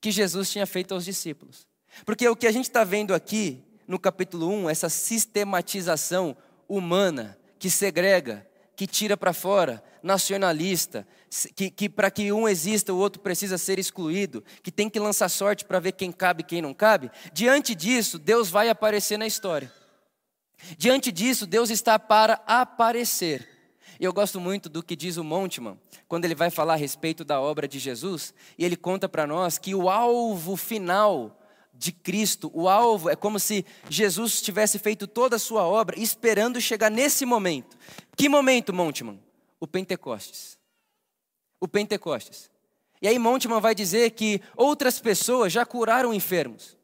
que 0.00 0.10
Jesus 0.10 0.50
tinha 0.50 0.66
feito 0.66 0.94
aos 0.94 1.04
discípulos. 1.04 1.66
Porque 2.04 2.28
o 2.28 2.36
que 2.36 2.46
a 2.46 2.52
gente 2.52 2.66
está 2.66 2.84
vendo 2.84 3.14
aqui 3.14 3.62
no 3.86 3.98
capítulo 3.98 4.48
1, 4.48 4.70
essa 4.70 4.88
sistematização 4.88 6.36
humana 6.68 7.38
que 7.58 7.70
segrega, 7.70 8.46
que 8.76 8.86
tira 8.86 9.16
para 9.16 9.32
fora, 9.32 9.82
nacionalista, 10.02 11.06
que, 11.54 11.70
que 11.70 11.88
para 11.88 12.10
que 12.10 12.30
um 12.32 12.48
exista 12.48 12.92
o 12.92 12.98
outro 12.98 13.22
precisa 13.22 13.56
ser 13.56 13.78
excluído, 13.78 14.44
que 14.62 14.70
tem 14.70 14.90
que 14.90 15.00
lançar 15.00 15.28
sorte 15.28 15.64
para 15.64 15.80
ver 15.80 15.92
quem 15.92 16.12
cabe 16.12 16.42
e 16.42 16.44
quem 16.44 16.60
não 16.60 16.74
cabe. 16.74 17.10
Diante 17.32 17.74
disso, 17.74 18.18
Deus 18.18 18.50
vai 18.50 18.68
aparecer 18.68 19.18
na 19.18 19.26
história. 19.26 19.72
Diante 20.76 21.10
disso, 21.12 21.46
Deus 21.46 21.70
está 21.70 21.98
para 21.98 22.40
aparecer. 22.46 23.48
E 23.98 24.04
eu 24.04 24.12
gosto 24.12 24.40
muito 24.40 24.68
do 24.68 24.82
que 24.82 24.96
diz 24.96 25.16
o 25.16 25.24
Montman, 25.24 25.78
quando 26.08 26.24
ele 26.24 26.34
vai 26.34 26.50
falar 26.50 26.74
a 26.74 26.76
respeito 26.76 27.24
da 27.24 27.40
obra 27.40 27.66
de 27.68 27.78
Jesus, 27.78 28.34
e 28.58 28.64
ele 28.64 28.76
conta 28.76 29.08
para 29.08 29.26
nós 29.26 29.58
que 29.58 29.74
o 29.74 29.88
alvo 29.88 30.56
final 30.56 31.40
de 31.74 31.92
Cristo, 31.92 32.50
o 32.54 32.68
alvo 32.68 33.10
é 33.10 33.16
como 33.16 33.38
se 33.38 33.64
Jesus 33.90 34.40
tivesse 34.40 34.78
feito 34.78 35.06
toda 35.06 35.36
a 35.36 35.38
sua 35.38 35.64
obra 35.64 35.98
esperando 35.98 36.60
chegar 36.60 36.90
nesse 36.90 37.26
momento. 37.26 37.76
Que 38.16 38.28
momento, 38.28 38.72
Montman? 38.72 39.20
O 39.60 39.66
Pentecostes. 39.66 40.58
O 41.60 41.66
Pentecostes. 41.66 42.50
E 43.02 43.08
aí 43.08 43.18
Montman 43.18 43.60
vai 43.60 43.74
dizer 43.74 44.10
que 44.12 44.40
outras 44.56 45.00
pessoas 45.00 45.52
já 45.52 45.66
curaram 45.66 46.14
enfermos. 46.14 46.76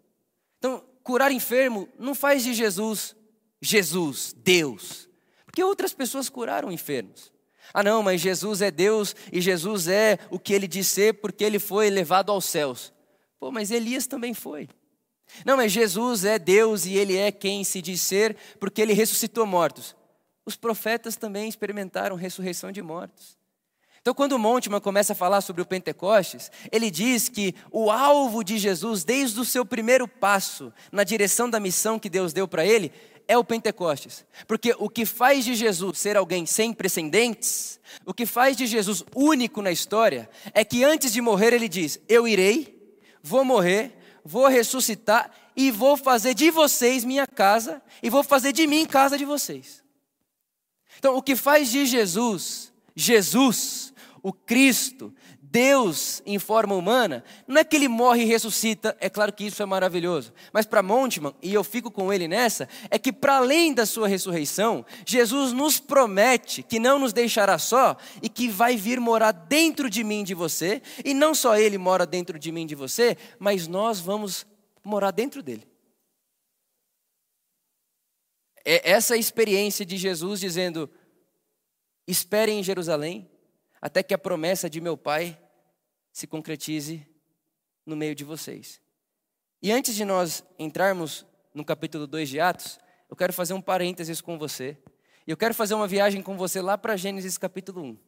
Então, 0.58 0.84
curar 1.02 1.32
enfermo 1.32 1.88
não 1.98 2.14
faz 2.14 2.42
de 2.42 2.52
Jesus 2.52 3.16
Jesus, 3.60 4.34
Deus. 4.36 5.08
Porque 5.44 5.62
outras 5.62 5.92
pessoas 5.92 6.28
curaram 6.28 6.72
enfermos. 6.72 7.32
Ah, 7.74 7.82
não, 7.82 8.02
mas 8.02 8.20
Jesus 8.20 8.62
é 8.62 8.70
Deus 8.70 9.14
e 9.32 9.40
Jesus 9.40 9.86
é 9.86 10.18
o 10.30 10.38
que 10.38 10.52
ele 10.52 10.66
disse 10.66 10.90
ser 10.90 11.14
porque 11.14 11.44
ele 11.44 11.58
foi 11.58 11.90
levado 11.90 12.32
aos 12.32 12.44
céus. 12.44 12.92
Pô, 13.38 13.50
mas 13.50 13.70
Elias 13.70 14.06
também 14.06 14.34
foi. 14.34 14.68
Não, 15.44 15.56
mas 15.56 15.72
Jesus 15.72 16.24
é 16.24 16.38
Deus 16.38 16.86
e 16.86 16.94
ele 16.94 17.16
é 17.16 17.30
quem 17.32 17.64
se 17.64 17.80
diz 17.80 18.00
ser 18.00 18.36
porque 18.58 18.80
ele 18.80 18.92
ressuscitou 18.92 19.46
mortos. 19.46 19.96
Os 20.44 20.56
profetas 20.56 21.16
também 21.16 21.48
experimentaram 21.48 22.16
ressurreição 22.16 22.72
de 22.72 22.82
mortos. 22.82 23.38
Então, 24.00 24.14
quando 24.14 24.32
o 24.32 24.38
Montman 24.38 24.80
começa 24.80 25.12
a 25.12 25.16
falar 25.16 25.42
sobre 25.42 25.60
o 25.60 25.66
Pentecostes, 25.66 26.50
ele 26.72 26.90
diz 26.90 27.28
que 27.28 27.54
o 27.70 27.90
alvo 27.90 28.42
de 28.42 28.56
Jesus, 28.56 29.04
desde 29.04 29.38
o 29.38 29.44
seu 29.44 29.64
primeiro 29.64 30.08
passo 30.08 30.72
na 30.90 31.04
direção 31.04 31.50
da 31.50 31.60
missão 31.60 31.98
que 31.98 32.08
Deus 32.08 32.32
deu 32.32 32.48
para 32.48 32.64
ele, 32.64 32.90
é 33.28 33.36
o 33.36 33.44
Pentecostes. 33.44 34.24
Porque 34.48 34.74
o 34.78 34.88
que 34.88 35.04
faz 35.04 35.44
de 35.44 35.54
Jesus 35.54 35.98
ser 35.98 36.16
alguém 36.16 36.46
sem 36.46 36.72
precedentes, 36.72 37.78
o 38.06 38.14
que 38.14 38.24
faz 38.24 38.56
de 38.56 38.66
Jesus 38.66 39.04
único 39.14 39.60
na 39.60 39.70
história, 39.70 40.30
é 40.54 40.64
que 40.64 40.82
antes 40.82 41.12
de 41.12 41.20
morrer 41.20 41.52
ele 41.52 41.68
diz: 41.68 42.00
Eu 42.08 42.26
irei, 42.26 42.98
vou 43.22 43.44
morrer, 43.44 43.99
vou 44.24 44.48
ressuscitar 44.48 45.30
e 45.56 45.70
vou 45.70 45.96
fazer 45.96 46.34
de 46.34 46.50
vocês 46.50 47.04
minha 47.04 47.26
casa 47.26 47.82
e 48.02 48.10
vou 48.10 48.22
fazer 48.22 48.52
de 48.52 48.66
mim 48.66 48.86
casa 48.86 49.16
de 49.18 49.24
vocês. 49.24 49.82
Então, 50.98 51.16
o 51.16 51.22
que 51.22 51.34
faz 51.34 51.70
de 51.70 51.86
Jesus, 51.86 52.72
Jesus, 52.94 53.92
o 54.22 54.32
Cristo, 54.32 55.14
Deus 55.50 56.22
em 56.24 56.38
forma 56.38 56.76
humana, 56.76 57.24
não 57.44 57.60
é 57.60 57.64
que 57.64 57.74
ele 57.74 57.88
morre 57.88 58.22
e 58.22 58.24
ressuscita, 58.24 58.96
é 59.00 59.10
claro 59.10 59.32
que 59.32 59.44
isso 59.44 59.60
é 59.60 59.66
maravilhoso, 59.66 60.32
mas 60.52 60.64
para 60.64 60.80
Montman, 60.80 61.34
e 61.42 61.52
eu 61.52 61.64
fico 61.64 61.90
com 61.90 62.12
ele 62.12 62.28
nessa, 62.28 62.68
é 62.88 62.96
que 63.00 63.12
para 63.12 63.38
além 63.38 63.74
da 63.74 63.84
sua 63.84 64.06
ressurreição, 64.06 64.86
Jesus 65.04 65.52
nos 65.52 65.80
promete 65.80 66.62
que 66.62 66.78
não 66.78 67.00
nos 67.00 67.12
deixará 67.12 67.58
só 67.58 67.96
e 68.22 68.28
que 68.28 68.48
vai 68.48 68.76
vir 68.76 69.00
morar 69.00 69.32
dentro 69.32 69.90
de 69.90 70.04
mim 70.04 70.22
de 70.22 70.34
você, 70.34 70.80
e 71.04 71.12
não 71.12 71.34
só 71.34 71.56
ele 71.56 71.78
mora 71.78 72.06
dentro 72.06 72.38
de 72.38 72.52
mim 72.52 72.64
de 72.64 72.76
você, 72.76 73.16
mas 73.36 73.66
nós 73.66 73.98
vamos 73.98 74.46
morar 74.84 75.10
dentro 75.10 75.42
dele. 75.42 75.68
É 78.64 78.92
essa 78.92 79.16
experiência 79.16 79.84
de 79.84 79.96
Jesus 79.96 80.38
dizendo: 80.38 80.88
esperem 82.06 82.60
em 82.60 82.62
Jerusalém, 82.62 83.28
até 83.80 84.02
que 84.02 84.14
a 84.14 84.18
promessa 84.18 84.68
de 84.68 84.80
meu 84.80 84.96
Pai 84.96 85.38
se 86.12 86.26
concretize 86.26 87.06
no 87.86 87.96
meio 87.96 88.14
de 88.14 88.24
vocês. 88.24 88.80
E 89.62 89.72
antes 89.72 89.94
de 89.94 90.04
nós 90.04 90.44
entrarmos 90.58 91.26
no 91.54 91.64
capítulo 91.64 92.06
2 92.06 92.28
de 92.28 92.40
Atos, 92.40 92.78
eu 93.08 93.16
quero 93.16 93.32
fazer 93.32 93.54
um 93.54 93.60
parênteses 93.60 94.20
com 94.20 94.38
você. 94.38 94.76
E 95.26 95.30
eu 95.30 95.36
quero 95.36 95.54
fazer 95.54 95.74
uma 95.74 95.86
viagem 95.86 96.22
com 96.22 96.36
você 96.36 96.60
lá 96.60 96.78
para 96.78 96.96
Gênesis 96.96 97.36
capítulo 97.36 97.82
1. 97.82 97.98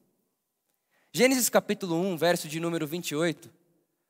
Gênesis 1.12 1.48
capítulo 1.48 1.94
1, 1.96 2.16
verso 2.16 2.48
de 2.48 2.58
número 2.58 2.86
28. 2.86 3.52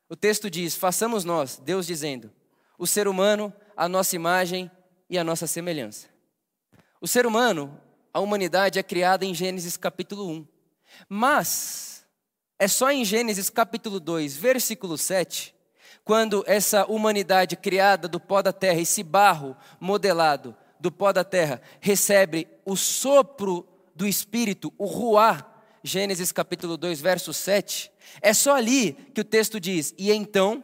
O 0.09 0.15
texto 0.15 0.49
diz: 0.49 0.75
Façamos 0.75 1.25
nós, 1.25 1.57
Deus 1.57 1.85
dizendo, 1.85 2.31
o 2.77 2.87
ser 2.87 3.07
humano, 3.07 3.53
a 3.75 3.89
nossa 3.89 4.15
imagem 4.15 4.71
e 5.09 5.17
a 5.17 5.23
nossa 5.23 5.47
semelhança. 5.47 6.07
O 7.01 7.07
ser 7.07 7.25
humano, 7.25 7.77
a 8.13 8.19
humanidade 8.19 8.79
é 8.79 8.83
criada 8.83 9.25
em 9.25 9.33
Gênesis 9.33 9.75
capítulo 9.75 10.29
1. 10.29 10.52
Mas 11.07 12.05
é 12.59 12.67
só 12.67 12.91
em 12.91 13.03
Gênesis 13.03 13.49
capítulo 13.49 13.99
2, 13.99 14.35
versículo 14.35 14.97
7, 14.97 15.53
quando 16.03 16.43
essa 16.47 16.85
humanidade 16.85 17.55
criada 17.55 18.07
do 18.07 18.19
pó 18.19 18.41
da 18.41 18.53
terra, 18.53 18.79
esse 18.79 19.03
barro 19.03 19.55
modelado 19.79 20.55
do 20.79 20.91
pó 20.91 21.11
da 21.11 21.23
terra, 21.23 21.61
recebe 21.79 22.47
o 22.65 22.75
sopro 22.75 23.67
do 23.95 24.07
Espírito, 24.07 24.73
o 24.77 24.85
ruá, 24.85 25.49
Gênesis 25.83 26.31
capítulo 26.31 26.77
2, 26.77 27.01
verso 27.01 27.33
7, 27.33 27.91
é 28.21 28.33
só 28.33 28.55
ali 28.55 28.93
que 29.13 29.21
o 29.21 29.25
texto 29.25 29.59
diz: 29.59 29.93
E 29.97 30.11
então 30.11 30.63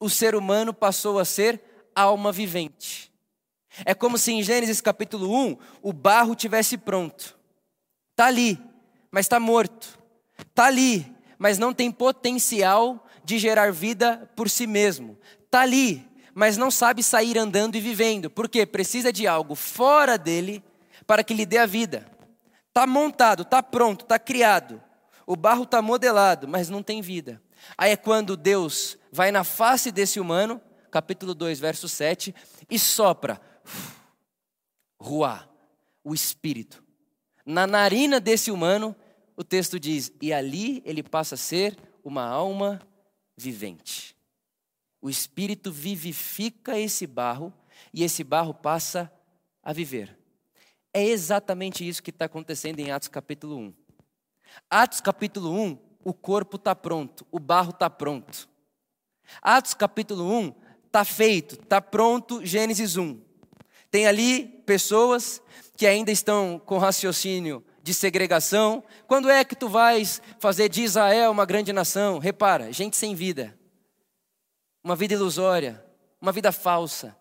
o 0.00 0.08
ser 0.08 0.34
humano 0.34 0.72
passou 0.72 1.18
a 1.18 1.24
ser 1.24 1.60
alma 1.94 2.32
vivente. 2.32 3.12
É 3.84 3.92
como 3.94 4.16
se 4.16 4.32
em 4.32 4.42
Gênesis 4.42 4.80
capítulo 4.80 5.34
1 5.34 5.56
o 5.82 5.92
barro 5.92 6.34
tivesse 6.34 6.78
pronto. 6.78 7.36
Está 8.12 8.26
ali, 8.26 8.58
mas 9.14 9.26
está 9.26 9.38
morto. 9.38 9.96
Está 10.40 10.64
ali, 10.64 11.06
mas 11.38 11.56
não 11.56 11.72
tem 11.72 11.88
potencial 11.88 13.06
de 13.22 13.38
gerar 13.38 13.70
vida 13.70 14.28
por 14.34 14.50
si 14.50 14.66
mesmo. 14.66 15.16
Está 15.44 15.60
ali, 15.60 16.04
mas 16.34 16.56
não 16.56 16.68
sabe 16.68 17.00
sair 17.00 17.38
andando 17.38 17.76
e 17.76 17.80
vivendo. 17.80 18.28
Por 18.28 18.48
quê? 18.48 18.66
Precisa 18.66 19.12
de 19.12 19.24
algo 19.24 19.54
fora 19.54 20.18
dele 20.18 20.64
para 21.06 21.22
que 21.22 21.32
lhe 21.32 21.46
dê 21.46 21.58
a 21.58 21.64
vida. 21.64 22.04
Está 22.66 22.88
montado, 22.88 23.44
está 23.44 23.62
pronto, 23.62 24.02
está 24.02 24.18
criado. 24.18 24.82
O 25.24 25.36
barro 25.36 25.62
está 25.62 25.80
modelado, 25.80 26.48
mas 26.48 26.68
não 26.68 26.82
tem 26.82 27.00
vida. 27.00 27.40
Aí 27.78 27.92
é 27.92 27.96
quando 27.96 28.36
Deus 28.36 28.98
vai 29.12 29.30
na 29.30 29.44
face 29.44 29.92
desse 29.92 30.18
humano, 30.18 30.60
capítulo 30.90 31.36
2, 31.36 31.60
verso 31.60 31.88
7, 31.88 32.34
e 32.68 32.80
sopra, 32.80 33.40
ruá, 35.00 35.48
o 36.02 36.12
espírito. 36.12 36.82
Na 37.46 37.64
narina 37.64 38.18
desse 38.18 38.50
humano 38.50 38.96
o 39.36 39.44
texto 39.44 39.78
diz: 39.78 40.12
e 40.20 40.32
ali 40.32 40.82
ele 40.84 41.02
passa 41.02 41.34
a 41.34 41.38
ser 41.38 41.76
uma 42.02 42.24
alma 42.24 42.80
vivente. 43.36 44.16
O 45.00 45.10
Espírito 45.10 45.70
vivifica 45.70 46.78
esse 46.78 47.06
barro 47.06 47.52
e 47.92 48.02
esse 48.02 48.24
barro 48.24 48.54
passa 48.54 49.12
a 49.62 49.72
viver. 49.72 50.18
É 50.92 51.04
exatamente 51.04 51.86
isso 51.86 52.02
que 52.02 52.10
está 52.10 52.26
acontecendo 52.26 52.78
em 52.78 52.90
Atos 52.90 53.08
capítulo 53.08 53.56
1. 53.56 53.74
Atos 54.70 55.00
capítulo 55.00 55.50
1 55.52 55.78
o 56.04 56.12
corpo 56.12 56.56
está 56.56 56.76
pronto, 56.76 57.26
o 57.32 57.40
barro 57.40 57.70
está 57.70 57.88
pronto. 57.88 58.46
Atos 59.40 59.72
capítulo 59.72 60.30
1 60.30 60.54
está 60.86 61.04
feito, 61.04 61.54
está 61.54 61.80
pronto, 61.80 62.44
Gênesis 62.44 62.96
1. 62.96 63.18
Tem 63.90 64.06
ali 64.06 64.46
pessoas 64.66 65.40
que 65.76 65.86
ainda 65.86 66.12
estão 66.12 66.60
com 66.64 66.78
raciocínio 66.78 67.64
de 67.84 67.92
segregação. 67.92 68.82
Quando 69.06 69.28
é 69.28 69.44
que 69.44 69.54
tu 69.54 69.68
vais 69.68 70.22
fazer 70.38 70.70
de 70.70 70.82
Israel 70.82 71.30
uma 71.30 71.44
grande 71.44 71.70
nação? 71.70 72.18
Repara, 72.18 72.72
gente 72.72 72.96
sem 72.96 73.14
vida. 73.14 73.54
Uma 74.82 74.96
vida 74.96 75.12
ilusória, 75.12 75.84
uma 76.18 76.32
vida 76.32 76.50
falsa. 76.50 77.14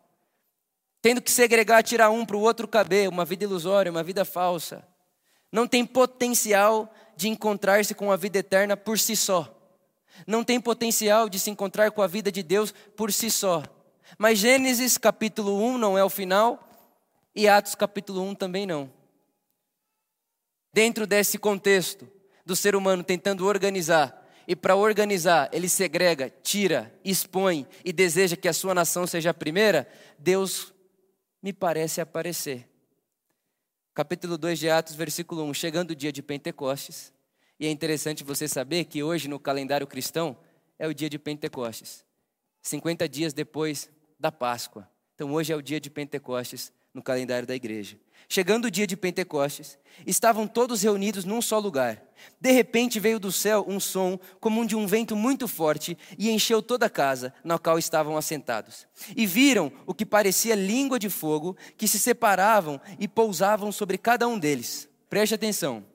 Tendo 1.01 1.21
que 1.21 1.29
segregar, 1.29 1.83
tirar 1.83 2.09
um 2.11 2.25
para 2.25 2.37
o 2.37 2.39
outro 2.39 2.65
caber, 2.65 3.09
uma 3.09 3.25
vida 3.25 3.43
ilusória, 3.43 3.91
uma 3.91 4.03
vida 4.03 4.23
falsa. 4.23 4.87
Não 5.51 5.67
tem 5.67 5.85
potencial 5.85 6.89
de 7.13 7.27
encontrar-se 7.27 7.93
com 7.93 8.09
a 8.09 8.15
vida 8.15 8.39
eterna 8.39 8.77
por 8.77 8.97
si 8.97 9.17
só. 9.17 9.53
Não 10.25 10.45
tem 10.45 10.61
potencial 10.61 11.27
de 11.27 11.39
se 11.39 11.49
encontrar 11.49 11.91
com 11.91 12.01
a 12.01 12.07
vida 12.07 12.31
de 12.31 12.41
Deus 12.41 12.73
por 12.95 13.11
si 13.11 13.29
só. 13.29 13.63
Mas 14.17 14.39
Gênesis 14.39 14.97
capítulo 14.97 15.61
1 15.61 15.77
não 15.77 15.97
é 15.97 16.03
o 16.05 16.09
final, 16.09 16.57
e 17.35 17.49
Atos 17.49 17.75
capítulo 17.75 18.21
1 18.21 18.35
também 18.35 18.65
não. 18.65 19.02
Dentro 20.73 21.05
desse 21.05 21.37
contexto 21.37 22.09
do 22.43 22.55
ser 22.55 22.75
humano 22.75 23.03
tentando 23.03 23.45
organizar, 23.45 24.21
e 24.47 24.55
para 24.55 24.75
organizar, 24.75 25.49
ele 25.53 25.69
segrega, 25.69 26.29
tira, 26.41 26.93
expõe 27.05 27.65
e 27.85 27.93
deseja 27.93 28.35
que 28.35 28.47
a 28.47 28.53
sua 28.53 28.73
nação 28.73 29.07
seja 29.07 29.29
a 29.29 29.33
primeira, 29.33 29.87
Deus 30.19 30.73
me 31.41 31.53
parece 31.53 32.01
aparecer. 32.01 32.67
Capítulo 33.93 34.37
2 34.37 34.59
de 34.59 34.69
Atos, 34.69 34.95
versículo 34.95 35.43
1. 35.43 35.53
Chegando 35.53 35.91
o 35.91 35.95
dia 35.95 36.11
de 36.11 36.21
Pentecostes, 36.21 37.13
e 37.59 37.67
é 37.67 37.71
interessante 37.71 38.23
você 38.23 38.47
saber 38.47 38.85
que 38.85 39.03
hoje 39.03 39.27
no 39.27 39.39
calendário 39.39 39.87
cristão 39.87 40.35
é 40.77 40.87
o 40.87 40.93
dia 40.93 41.09
de 41.09 41.19
Pentecostes, 41.19 42.03
50 42.61 43.07
dias 43.07 43.31
depois 43.31 43.89
da 44.19 44.31
Páscoa. 44.31 44.89
Então 45.15 45.31
hoje 45.31 45.53
é 45.53 45.55
o 45.55 45.61
dia 45.61 45.79
de 45.79 45.89
Pentecostes 45.89 46.73
no 46.93 47.01
calendário 47.01 47.47
da 47.47 47.55
igreja. 47.55 47.97
Chegando 48.29 48.65
o 48.65 48.71
dia 48.71 48.87
de 48.87 48.95
Pentecostes, 48.95 49.77
estavam 50.07 50.47
todos 50.47 50.81
reunidos 50.81 51.25
num 51.25 51.41
só 51.41 51.59
lugar. 51.59 52.01
De 52.39 52.51
repente 52.51 52.99
veio 52.99 53.19
do 53.19 53.31
céu 53.31 53.65
um 53.67 53.79
som 53.79 54.17
como 54.39 54.61
um 54.61 54.65
de 54.65 54.75
um 54.75 54.87
vento 54.87 55.15
muito 55.15 55.47
forte 55.47 55.97
e 56.17 56.29
encheu 56.29 56.61
toda 56.61 56.85
a 56.85 56.89
casa 56.89 57.33
na 57.43 57.59
qual 57.59 57.77
estavam 57.77 58.17
assentados. 58.17 58.87
E 59.15 59.25
viram 59.25 59.71
o 59.85 59.93
que 59.93 60.05
parecia 60.05 60.55
língua 60.55 60.97
de 60.97 61.09
fogo 61.09 61.55
que 61.77 61.87
se 61.87 61.99
separavam 61.99 62.79
e 62.99 63.07
pousavam 63.07 63.71
sobre 63.71 63.97
cada 63.97 64.27
um 64.27 64.39
deles. 64.39 64.87
Preste 65.09 65.35
atenção. 65.35 65.85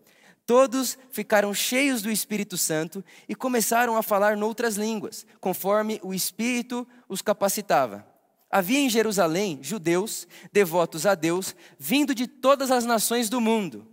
Todos 0.49 0.97
ficaram 1.11 1.52
cheios 1.52 2.00
do 2.00 2.11
Espírito 2.11 2.57
Santo 2.57 3.05
e 3.28 3.35
começaram 3.35 3.99
a 3.99 4.02
falar 4.02 4.35
noutras 4.35 4.76
línguas, 4.76 5.26
conforme 5.40 6.00
o 6.02 6.14
Espírito 6.14 6.88
os 7.07 7.21
capacitava. 7.21 8.07
Havia 8.50 8.78
em 8.78 8.88
Jerusalém 8.88 9.59
judeus 9.61 10.26
devotos 10.52 11.05
a 11.05 11.14
Deus, 11.14 11.55
vindo 11.78 12.14
de 12.14 12.26
todas 12.26 12.71
as 12.71 12.85
nações 12.85 13.28
do 13.28 13.40
mundo. 13.40 13.87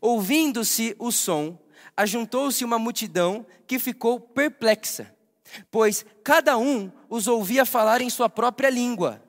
Ouvindo-se 0.00 0.94
o 0.98 1.10
som, 1.10 1.58
ajuntou-se 1.96 2.64
uma 2.64 2.78
multidão 2.78 3.44
que 3.66 3.78
ficou 3.78 4.20
perplexa, 4.20 5.12
pois 5.70 6.04
cada 6.22 6.56
um 6.56 6.92
os 7.08 7.26
ouvia 7.26 7.64
falar 7.64 8.00
em 8.00 8.10
sua 8.10 8.28
própria 8.28 8.70
língua. 8.70 9.22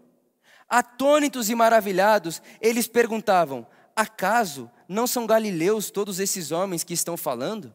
Atônitos 0.70 1.50
e 1.50 1.56
maravilhados, 1.56 2.42
eles 2.62 2.88
perguntavam: 2.88 3.66
Acaso 3.96 4.70
não 4.88 5.08
são 5.08 5.26
galileus 5.26 5.90
todos 5.90 6.20
esses 6.20 6.52
homens 6.52 6.84
que 6.84 6.94
estão 6.94 7.18
falando? 7.18 7.74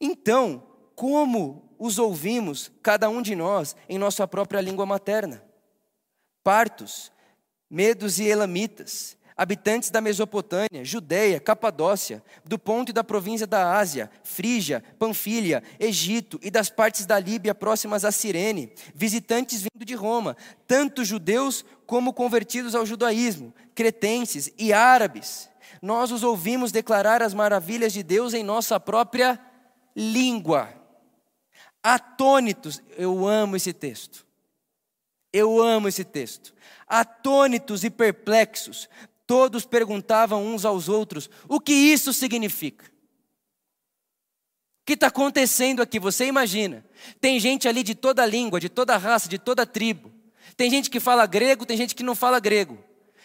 Então, 0.00 0.62
como 0.94 1.74
os 1.78 1.98
ouvimos, 1.98 2.70
cada 2.82 3.08
um 3.08 3.22
de 3.22 3.34
nós, 3.34 3.74
em 3.88 3.98
nossa 3.98 4.28
própria 4.28 4.60
língua 4.60 4.86
materna? 4.86 5.47
Partos, 6.42 7.12
medos 7.70 8.18
e 8.18 8.26
elamitas, 8.26 9.16
habitantes 9.38 9.88
da 9.88 10.00
Mesopotâmia, 10.00 10.84
Judéia, 10.84 11.38
Capadócia, 11.38 12.20
do 12.44 12.58
ponto 12.58 12.90
e 12.90 12.92
da 12.92 13.04
província 13.04 13.46
da 13.46 13.78
Ásia, 13.78 14.10
Frígia, 14.24 14.82
Panfilha, 14.98 15.62
Egito 15.78 16.40
e 16.42 16.50
das 16.50 16.68
partes 16.68 17.06
da 17.06 17.20
Líbia 17.20 17.54
próximas 17.54 18.04
a 18.04 18.10
Cirene, 18.10 18.72
visitantes 18.92 19.62
vindo 19.62 19.84
de 19.84 19.94
Roma, 19.94 20.36
tanto 20.66 21.04
judeus 21.04 21.64
como 21.86 22.12
convertidos 22.12 22.74
ao 22.74 22.84
judaísmo, 22.84 23.54
cretenses 23.76 24.52
e 24.58 24.72
árabes. 24.72 25.48
Nós 25.80 26.10
os 26.10 26.24
ouvimos 26.24 26.72
declarar 26.72 27.22
as 27.22 27.32
maravilhas 27.32 27.92
de 27.92 28.02
Deus 28.02 28.34
em 28.34 28.42
nossa 28.42 28.80
própria 28.80 29.38
língua. 29.94 30.68
Atônitos, 31.80 32.82
eu 32.96 33.24
amo 33.24 33.54
esse 33.54 33.72
texto. 33.72 34.26
Eu 35.32 35.60
amo 35.60 35.88
esse 35.88 36.04
texto. 36.04 36.54
Atônitos 36.86 37.84
e 37.84 37.90
perplexos, 37.90 38.88
todos 39.26 39.66
perguntavam 39.66 40.46
uns 40.46 40.64
aos 40.64 40.88
outros: 40.88 41.28
o 41.48 41.60
que 41.60 41.72
isso 41.72 42.12
significa? 42.12 42.84
O 42.84 42.88
que 44.86 44.94
está 44.94 45.08
acontecendo 45.08 45.82
aqui? 45.82 46.00
Você 46.00 46.26
imagina. 46.26 46.84
Tem 47.20 47.38
gente 47.38 47.68
ali 47.68 47.82
de 47.82 47.94
toda 47.94 48.24
língua, 48.24 48.58
de 48.58 48.70
toda 48.70 48.96
raça, 48.96 49.28
de 49.28 49.38
toda 49.38 49.66
tribo. 49.66 50.10
Tem 50.56 50.70
gente 50.70 50.88
que 50.88 50.98
fala 50.98 51.26
grego, 51.26 51.66
tem 51.66 51.76
gente 51.76 51.94
que 51.94 52.02
não 52.02 52.14
fala 52.14 52.40
grego. 52.40 52.78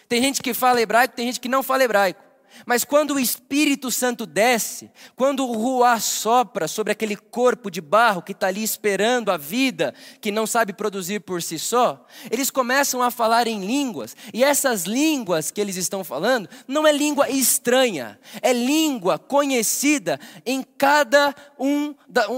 Tem 0.10 0.22
gente 0.22 0.42
que 0.42 0.54
fala 0.54 0.82
hebraico, 0.82 1.16
tem 1.16 1.28
gente 1.28 1.39
que 1.39 1.48
não 1.48 1.63
fala 1.63 1.84
hebraico. 1.84 2.33
Mas 2.66 2.84
quando 2.84 3.16
o 3.16 3.20
Espírito 3.20 3.92
Santo 3.92 4.26
desce, 4.26 4.92
quando 5.16 5.46
o 5.46 5.54
Ruá 5.54 6.00
sopra 6.00 6.68
sobre 6.68 6.92
aquele 6.92 7.16
corpo 7.16 7.70
de 7.70 7.82
barro 7.82 8.22
que 8.22 8.32
está 8.32 8.48
ali 8.48 8.63
esperando 8.63 9.32
a 9.32 9.38
vida, 9.38 9.94
que 10.22 10.32
não 10.32 10.48
sabe 10.48 10.74
produzir 10.74 11.20
por 11.22 11.42
si 11.42 11.60
só, 11.60 12.06
eles 12.32 12.50
começam 12.50 13.02
a 13.02 13.12
falar 13.12 13.48
em 13.48 13.66
línguas, 13.66 14.16
e 14.34 14.44
essas 14.44 14.84
línguas 14.84 15.52
que 15.52 15.60
eles 15.60 15.76
estão 15.76 16.04
falando 16.04 16.48
não 16.68 16.88
é 16.88 16.92
língua 16.92 17.30
estranha, 17.30 18.20
é 18.42 18.54
língua 18.54 19.18
conhecida 19.20 20.20
em 20.46 20.63
cada, 20.78 21.36
um, 21.60 21.94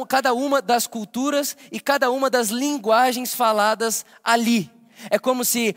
cada 0.07 0.33
uma 0.33 0.61
das 0.61 0.87
culturas 0.87 1.55
e 1.71 1.79
cada 1.79 2.09
uma 2.09 2.29
das 2.29 2.49
linguagens 2.49 3.33
faladas 3.33 4.05
ali. 4.23 4.71
É 5.09 5.19
como 5.19 5.43
se 5.43 5.75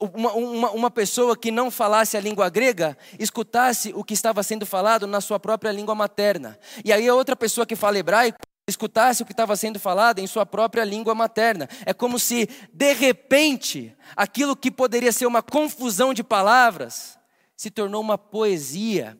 uma, 0.00 0.32
uma, 0.32 0.70
uma, 0.70 0.90
pessoa 0.90 1.36
que 1.36 1.50
não 1.50 1.70
falasse 1.70 2.16
a 2.16 2.20
língua 2.20 2.48
grega 2.48 2.96
escutasse 3.18 3.92
o 3.94 4.02
que 4.02 4.14
estava 4.14 4.42
sendo 4.42 4.64
falado 4.64 5.06
na 5.06 5.20
sua 5.20 5.38
própria 5.38 5.70
língua 5.70 5.94
materna. 5.94 6.58
E 6.84 6.92
aí 6.92 7.06
a 7.06 7.14
outra 7.14 7.36
pessoa 7.36 7.66
que 7.66 7.76
fala 7.76 7.98
hebraico 7.98 8.38
escutasse 8.66 9.22
o 9.22 9.26
que 9.26 9.32
estava 9.32 9.54
sendo 9.56 9.78
falado 9.78 10.18
em 10.18 10.26
sua 10.26 10.46
própria 10.46 10.84
língua 10.84 11.14
materna. 11.14 11.68
É 11.84 11.92
como 11.92 12.18
se, 12.18 12.48
de 12.72 12.92
repente, 12.94 13.94
aquilo 14.16 14.56
que 14.56 14.70
poderia 14.70 15.12
ser 15.12 15.26
uma 15.26 15.42
confusão 15.42 16.14
de 16.14 16.24
palavras 16.24 17.18
se 17.56 17.70
tornou 17.70 18.00
uma 18.00 18.16
poesia 18.16 19.18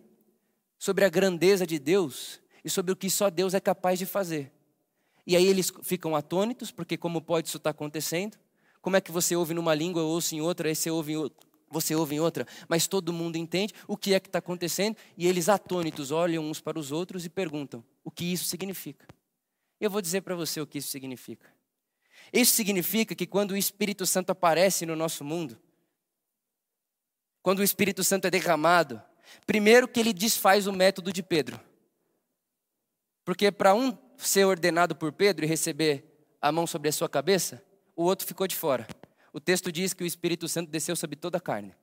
sobre 0.79 1.05
a 1.05 1.11
grandeza 1.11 1.67
de 1.67 1.79
Deus 1.79 2.41
e 2.65 2.71
sobre 2.71 2.93
o 2.93 2.97
que 2.97 3.11
só 3.11 3.29
Deus 3.29 3.53
é 3.53 3.61
capaz 3.61 3.99
de 3.99 4.07
fazer. 4.07 4.51
E 5.27 5.37
aí 5.37 5.47
eles 5.47 5.71
ficam 5.83 6.17
atônitos, 6.17 6.71
porque 6.71 6.97
como 6.97 7.21
pode 7.21 7.49
isso 7.49 7.59
estar 7.59 7.71
acontecendo? 7.71 8.39
Como 8.81 8.97
é 8.97 9.01
que 9.01 9.13
você 9.13 9.37
ouve 9.37 9.55
numa 9.55 9.75
língua, 9.75 10.03
eu 10.03 10.07
ouço 10.07 10.35
em 10.35 10.41
outra, 10.41 10.69
aí 10.69 10.75
você 10.75 10.91
ouve 10.91 11.13
em 11.13 11.17
outra, 11.17 11.47
você 11.69 11.95
ouve 11.95 12.15
em 12.17 12.21
outra, 12.21 12.47
mas 12.69 12.87
todo 12.89 13.13
mundo 13.13 13.37
entende 13.37 13.75
o 13.87 13.97
que 13.97 14.15
é 14.15 14.21
que 14.21 14.29
está 14.29 14.39
acontecendo 14.39 14.97
e 15.17 15.27
eles 15.27 15.49
atônitos 15.49 16.11
olham 16.11 16.45
uns 16.45 16.61
para 16.61 16.79
os 16.79 16.91
outros 16.91 17.25
e 17.25 17.29
perguntam 17.29 17.85
o 18.03 18.11
que 18.11 18.25
isso 18.25 18.45
significa. 18.45 19.07
Eu 19.81 19.91
vou 19.91 20.01
dizer 20.01 20.23
para 20.23 20.35
você 20.35 20.61
o 20.61 20.67
que 20.67 20.79
isso 20.79 20.89
significa. 20.89 21.49
Isso 22.33 22.53
significa 22.53 23.15
que 23.15 23.27
quando 23.27 23.53
o 23.53 23.57
Espírito 23.57 24.07
Santo 24.07 24.31
aparece 24.31 24.85
no 24.85 24.95
nosso 24.95 25.25
mundo, 25.25 25.59
quando 27.43 27.61
o 27.61 27.65
Espírito 27.65 28.05
Santo 28.05 28.27
é 28.27 28.31
derramado, 28.31 29.03
primeiro 29.47 29.89
que 29.89 30.01
ele 30.01 30.13
desfaz 30.13 30.67
o 30.67 30.73
método 30.73 31.13
de 31.13 31.23
Pedro. 31.23 31.61
Porque 33.25 33.51
para 33.51 33.75
um 33.75 33.97
ser 34.19 34.45
ordenado 34.45 34.95
por 34.95 35.13
Pedro 35.13 35.45
e 35.45 35.49
receber 35.49 36.05
a 36.41 36.53
mão 36.53 36.67
sobre 36.67 36.89
a 36.89 36.93
sua 36.93 37.09
cabeça, 37.09 37.63
o 38.01 38.05
outro 38.05 38.27
ficou 38.27 38.47
de 38.47 38.57
fora. 38.57 38.89
O 39.31 39.39
texto 39.39 39.71
diz 39.71 39.93
que 39.93 40.03
o 40.03 40.07
Espírito 40.07 40.49
Santo 40.49 40.71
desceu 40.71 40.97
sobre 40.97 41.17
toda 41.17 41.37
a 41.37 41.41
carne. 41.41 41.77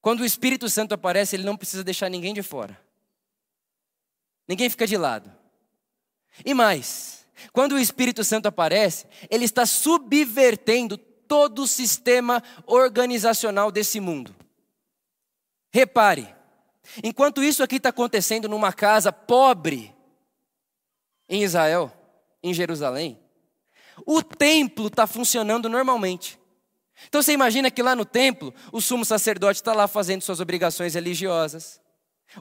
Quando 0.00 0.20
o 0.20 0.24
Espírito 0.24 0.68
Santo 0.68 0.94
aparece, 0.94 1.36
ele 1.36 1.44
não 1.44 1.56
precisa 1.56 1.84
deixar 1.84 2.08
ninguém 2.08 2.34
de 2.34 2.42
fora. 2.42 2.76
Ninguém 4.48 4.68
fica 4.68 4.84
de 4.84 4.96
lado. 4.96 5.32
E 6.44 6.54
mais, 6.54 7.24
quando 7.52 7.72
o 7.72 7.78
Espírito 7.78 8.24
Santo 8.24 8.46
aparece, 8.46 9.06
ele 9.30 9.44
está 9.44 9.64
subvertendo 9.64 10.98
todo 10.98 11.62
o 11.62 11.68
sistema 11.68 12.42
organizacional 12.66 13.70
desse 13.70 14.00
mundo. 14.00 14.34
Repare, 15.72 16.34
enquanto 17.02 17.44
isso 17.44 17.62
aqui 17.62 17.76
está 17.76 17.90
acontecendo 17.90 18.48
numa 18.48 18.72
casa 18.72 19.12
pobre 19.12 19.94
em 21.28 21.44
Israel, 21.44 21.92
em 22.42 22.52
Jerusalém, 22.52 23.20
o 24.04 24.22
templo 24.22 24.88
está 24.88 25.06
funcionando 25.06 25.68
normalmente. 25.68 26.38
Então 27.08 27.22
você 27.22 27.32
imagina 27.32 27.70
que 27.70 27.82
lá 27.82 27.94
no 27.94 28.04
templo, 28.04 28.52
o 28.72 28.80
sumo 28.80 29.04
sacerdote 29.04 29.60
está 29.60 29.72
lá 29.72 29.86
fazendo 29.86 30.22
suas 30.22 30.40
obrigações 30.40 30.94
religiosas. 30.94 31.80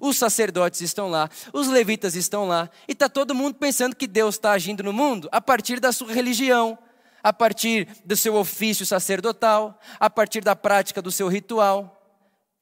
Os 0.02 0.18
sacerdotes 0.18 0.82
estão 0.82 1.10
lá, 1.10 1.30
os 1.54 1.68
levitas 1.68 2.16
estão 2.16 2.48
lá, 2.48 2.70
e 2.88 2.94
está 2.94 3.08
todo 3.08 3.36
mundo 3.36 3.56
pensando 3.56 3.96
que 3.96 4.08
Deus 4.08 4.36
está 4.36 4.52
agindo 4.52 4.84
no 4.84 4.92
mundo 4.92 5.30
a 5.32 5.40
partir 5.40 5.80
da 5.80 5.92
sua 5.92 6.12
religião, 6.12 6.78
a 7.24 7.32
partir 7.32 7.88
do 8.04 8.16
seu 8.16 8.36
ofício 8.36 8.86
sacerdotal, 8.86 9.80
a 10.00 10.10
partir 10.10 10.42
da 10.44 10.56
prática 10.56 11.02
do 11.02 11.12
seu 11.12 11.28
ritual. 11.28 12.02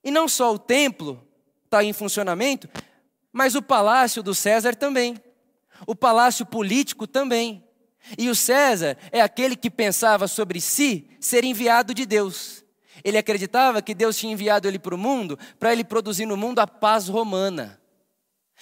E 0.04 0.12
não 0.12 0.28
só 0.28 0.54
o 0.54 0.60
templo 0.60 1.26
está 1.66 1.84
em 1.84 1.94
funcionamento, 1.94 2.70
mas 3.32 3.56
o 3.56 3.62
palácio 3.62 4.22
do 4.22 4.36
César 4.36 4.76
também, 4.76 5.16
o 5.88 5.96
palácio 5.96 6.46
político 6.46 7.08
também. 7.08 7.63
E 8.18 8.30
o 8.30 8.36
César 8.36 8.98
é 9.12 9.22
aquele 9.22 9.56
que 9.56 9.70
pensava 9.70 10.28
sobre 10.28 10.60
si 10.60 11.10
ser 11.20 11.44
enviado 11.44 11.94
de 11.94 12.06
Deus. 12.06 12.64
Ele 13.04 13.18
acreditava 13.18 13.82
que 13.82 13.94
Deus 13.94 14.18
tinha 14.18 14.34
enviado 14.34 14.68
ele 14.68 14.80
para 14.80 14.96
o 14.96 14.98
mundo 14.98 15.38
para 15.60 15.72
ele 15.72 15.84
produzir 15.84 16.26
no 16.26 16.38
mundo 16.38 16.60
a 16.60 16.68
paz 16.68 17.08
romana. 17.08 17.80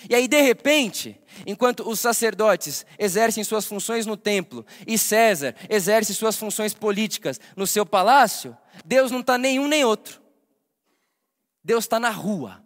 E 0.09 0.15
aí, 0.15 0.27
de 0.27 0.41
repente, 0.41 1.19
enquanto 1.45 1.87
os 1.87 1.99
sacerdotes 1.99 2.85
exercem 2.97 3.43
suas 3.43 3.65
funções 3.65 4.05
no 4.05 4.17
templo 4.17 4.65
e 4.87 4.97
César 4.97 5.55
exerce 5.69 6.13
suas 6.15 6.35
funções 6.35 6.73
políticas 6.73 7.39
no 7.55 7.67
seu 7.67 7.85
palácio, 7.85 8.57
Deus 8.85 9.11
não 9.11 9.19
está 9.19 9.37
nenhum 9.37 9.67
nem 9.67 9.83
outro. 9.83 10.21
Deus 11.63 11.83
está 11.83 11.99
na 11.99 12.09
rua. 12.09 12.63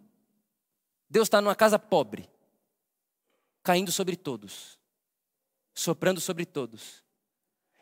Deus 1.08 1.26
está 1.26 1.40
numa 1.40 1.54
casa 1.54 1.78
pobre, 1.78 2.28
caindo 3.62 3.92
sobre 3.92 4.16
todos, 4.16 4.75
soprando 5.76 6.20
sobre 6.20 6.46
todos 6.46 7.04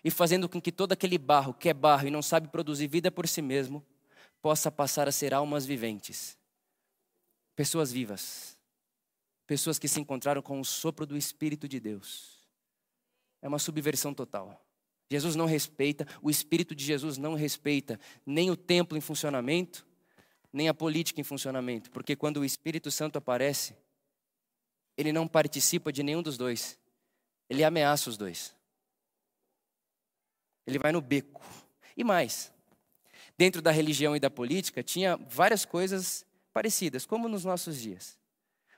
e 0.02 0.10
fazendo 0.10 0.48
com 0.48 0.60
que 0.60 0.72
todo 0.72 0.92
aquele 0.92 1.16
barro, 1.16 1.54
que 1.54 1.68
é 1.68 1.72
barro 1.72 2.08
e 2.08 2.10
não 2.10 2.20
sabe 2.20 2.48
produzir 2.48 2.88
vida 2.88 3.10
por 3.10 3.26
si 3.26 3.40
mesmo, 3.40 3.82
possa 4.42 4.70
passar 4.70 5.08
a 5.08 5.12
ser 5.12 5.32
almas 5.32 5.64
viventes, 5.64 6.36
pessoas 7.56 7.90
vivas, 7.90 8.58
pessoas 9.46 9.78
que 9.78 9.88
se 9.88 10.00
encontraram 10.00 10.42
com 10.42 10.60
o 10.60 10.64
sopro 10.64 11.06
do 11.06 11.16
Espírito 11.16 11.66
de 11.66 11.80
Deus. 11.80 12.46
É 13.40 13.48
uma 13.48 13.58
subversão 13.58 14.12
total. 14.12 14.60
Jesus 15.10 15.36
não 15.36 15.46
respeita, 15.46 16.06
o 16.20 16.28
Espírito 16.28 16.74
de 16.74 16.84
Jesus 16.84 17.16
não 17.16 17.34
respeita 17.34 17.98
nem 18.26 18.50
o 18.50 18.56
templo 18.56 18.98
em 18.98 19.00
funcionamento, 19.00 19.86
nem 20.52 20.68
a 20.68 20.74
política 20.74 21.20
em 21.20 21.24
funcionamento, 21.24 21.90
porque 21.90 22.16
quando 22.16 22.38
o 22.38 22.44
Espírito 22.44 22.90
Santo 22.90 23.16
aparece, 23.16 23.76
ele 24.96 25.12
não 25.12 25.26
participa 25.26 25.92
de 25.92 26.02
nenhum 26.02 26.22
dos 26.22 26.36
dois, 26.36 26.78
ele 27.48 27.64
ameaça 27.64 28.10
os 28.10 28.16
dois. 28.16 28.54
Ele 30.66 30.78
vai 30.78 30.92
no 30.92 31.00
beco. 31.00 31.42
E 31.96 32.02
mais, 32.02 32.52
dentro 33.36 33.60
da 33.60 33.70
religião 33.70 34.16
e 34.16 34.20
da 34.20 34.30
política, 34.30 34.82
tinha 34.82 35.16
várias 35.16 35.64
coisas 35.64 36.26
parecidas, 36.52 37.04
como 37.04 37.28
nos 37.28 37.44
nossos 37.44 37.78
dias. 37.80 38.18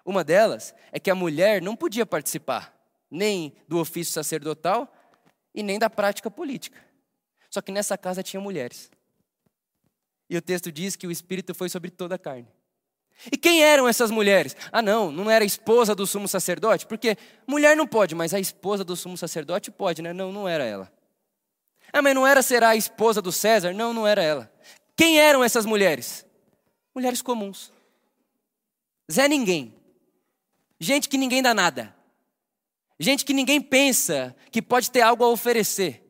Uma 0.05 0.23
delas 0.23 0.75
é 0.93 1.01
que 1.01 1.11
a 1.11 1.15
mulher 1.15 1.61
não 1.61 1.77
podia 1.77 2.07
participar 2.07 2.75
nem 3.11 3.57
do 3.69 3.79
ofício 3.79 4.13
sacerdotal 4.13 4.93
e 5.55 5.63
nem 5.63 5.79
da 5.79 5.89
prática 5.89 6.31
política. 6.31 6.85
Só 7.51 7.61
que 7.61 7.73
nessa 7.73 7.97
casa 7.97 8.23
tinha 8.23 8.41
mulheres. 8.41 8.91
E 10.29 10.37
o 10.37 10.43
texto 10.43 10.73
diz 10.73 10.97
que 10.97 11.07
o 11.07 11.11
Espírito 11.11 11.55
foi 11.55 11.69
sobre 11.69 11.91
toda 11.91 12.17
a 12.17 12.19
carne. 12.19 12.49
E 13.31 13.37
quem 13.37 13.63
eram 13.63 13.89
essas 13.89 14.11
mulheres? 14.11 14.55
Ah, 14.71 14.83
não, 14.83 15.11
não 15.11 15.31
era 15.31 15.45
a 15.45 15.47
esposa 15.47 15.95
do 15.95 16.07
sumo 16.07 16.29
sacerdote, 16.29 16.87
porque 16.87 17.17
mulher 17.47 17.77
não 17.77 17.87
pode, 17.87 18.15
mas 18.15 18.35
a 18.35 18.41
esposa 18.41 18.85
do 18.85 18.95
sumo 18.95 19.17
sacerdote 19.17 19.71
pode, 19.71 20.03
né? 20.03 20.13
Não, 20.13 20.31
não 20.31 20.47
era 20.47 20.65
ela. 20.65 20.93
Ah, 21.93 22.03
mas 22.03 22.15
não 22.15 22.27
era 22.27 22.43
será 22.43 22.71
a 22.71 22.77
esposa 22.77 23.23
do 23.23 23.33
César? 23.33 23.73
Não, 23.73 23.93
não 23.93 24.07
era 24.07 24.23
ela. 24.23 24.53
Quem 24.95 25.19
eram 25.19 25.43
essas 25.43 25.65
mulheres? 25.65 26.27
Mulheres 26.95 27.23
comuns. 27.23 27.73
Zé 29.11 29.29
ninguém. 29.29 29.75
Gente 30.79 31.09
que 31.09 31.17
ninguém 31.17 31.43
dá 31.43 31.55
nada. 31.55 31.95
Gente 32.99 33.25
que 33.25 33.35
ninguém 33.35 33.61
pensa 33.61 34.35
que 34.51 34.63
pode 34.63 34.91
ter 34.91 35.03
algo 35.03 35.25
a 35.25 35.29
oferecer. 35.29 36.03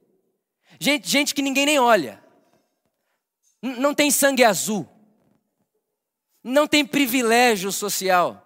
Gente, 0.78 1.08
gente 1.08 1.34
que 1.34 1.42
ninguém 1.42 1.66
nem 1.66 1.78
olha. 1.78 2.22
N 3.62 3.78
não 3.78 3.94
tem 3.94 4.10
sangue 4.10 4.44
azul. 4.44 4.88
Não 6.48 6.66
tem 6.66 6.84
privilégio 6.84 7.72
social. 7.72 8.42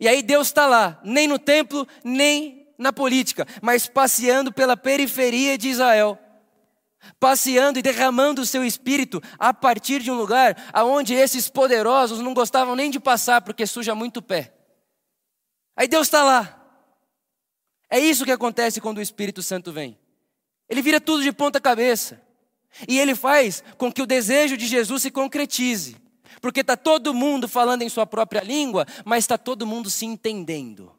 E 0.00 0.08
aí 0.08 0.22
Deus 0.22 0.48
está 0.48 0.66
lá, 0.66 1.00
nem 1.04 1.28
no 1.28 1.38
templo, 1.38 1.86
nem 2.02 2.68
na 2.76 2.92
política, 2.92 3.46
mas 3.62 3.88
passeando 3.88 4.52
pela 4.52 4.76
periferia 4.76 5.56
de 5.56 5.68
Israel 5.68 6.18
passeando 7.20 7.78
e 7.78 7.82
derramando 7.82 8.42
o 8.42 8.46
seu 8.46 8.64
espírito 8.64 9.22
a 9.38 9.54
partir 9.54 10.02
de 10.02 10.10
um 10.10 10.16
lugar 10.16 10.70
aonde 10.72 11.14
esses 11.14 11.48
poderosos 11.48 12.20
não 12.20 12.34
gostavam 12.34 12.74
nem 12.74 12.90
de 12.90 12.98
passar 12.98 13.42
porque 13.42 13.64
suja 13.64 13.94
muito 13.94 14.18
o 14.18 14.22
pé. 14.22 14.52
Aí 15.76 15.86
Deus 15.86 16.08
está 16.08 16.24
lá. 16.24 16.60
É 17.88 18.00
isso 18.00 18.24
que 18.24 18.32
acontece 18.32 18.80
quando 18.80 18.98
o 18.98 19.02
Espírito 19.02 19.40
Santo 19.42 19.70
vem. 19.70 19.96
Ele 20.68 20.82
vira 20.82 21.00
tudo 21.00 21.22
de 21.22 21.30
ponta 21.32 21.60
cabeça. 21.60 22.20
E 22.88 22.98
ele 22.98 23.14
faz 23.14 23.62
com 23.78 23.92
que 23.92 24.02
o 24.02 24.06
desejo 24.06 24.56
de 24.56 24.66
Jesus 24.66 25.02
se 25.02 25.10
concretize. 25.10 25.96
Porque 26.40 26.60
está 26.60 26.76
todo 26.76 27.14
mundo 27.14 27.48
falando 27.48 27.82
em 27.82 27.88
sua 27.88 28.06
própria 28.06 28.42
língua, 28.42 28.86
mas 29.04 29.24
está 29.24 29.36
todo 29.38 29.66
mundo 29.66 29.90
se 29.90 30.04
entendendo. 30.04 30.92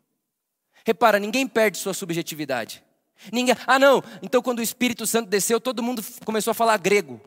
Repara, 0.86 1.20
ninguém 1.20 1.48
perde 1.48 1.78
sua 1.78 1.94
subjetividade. 1.94 2.84
Ninguém, 3.32 3.56
ah 3.66 3.80
não, 3.80 4.04
então 4.22 4.42
quando 4.42 4.60
o 4.60 4.64
Espírito 4.64 5.08
Santo 5.08 5.30
desceu, 5.30 5.60
todo 5.60 5.82
mundo 5.84 6.04
começou 6.24 6.52
a 6.52 6.54
falar 6.54 6.78
grego. 6.78 7.20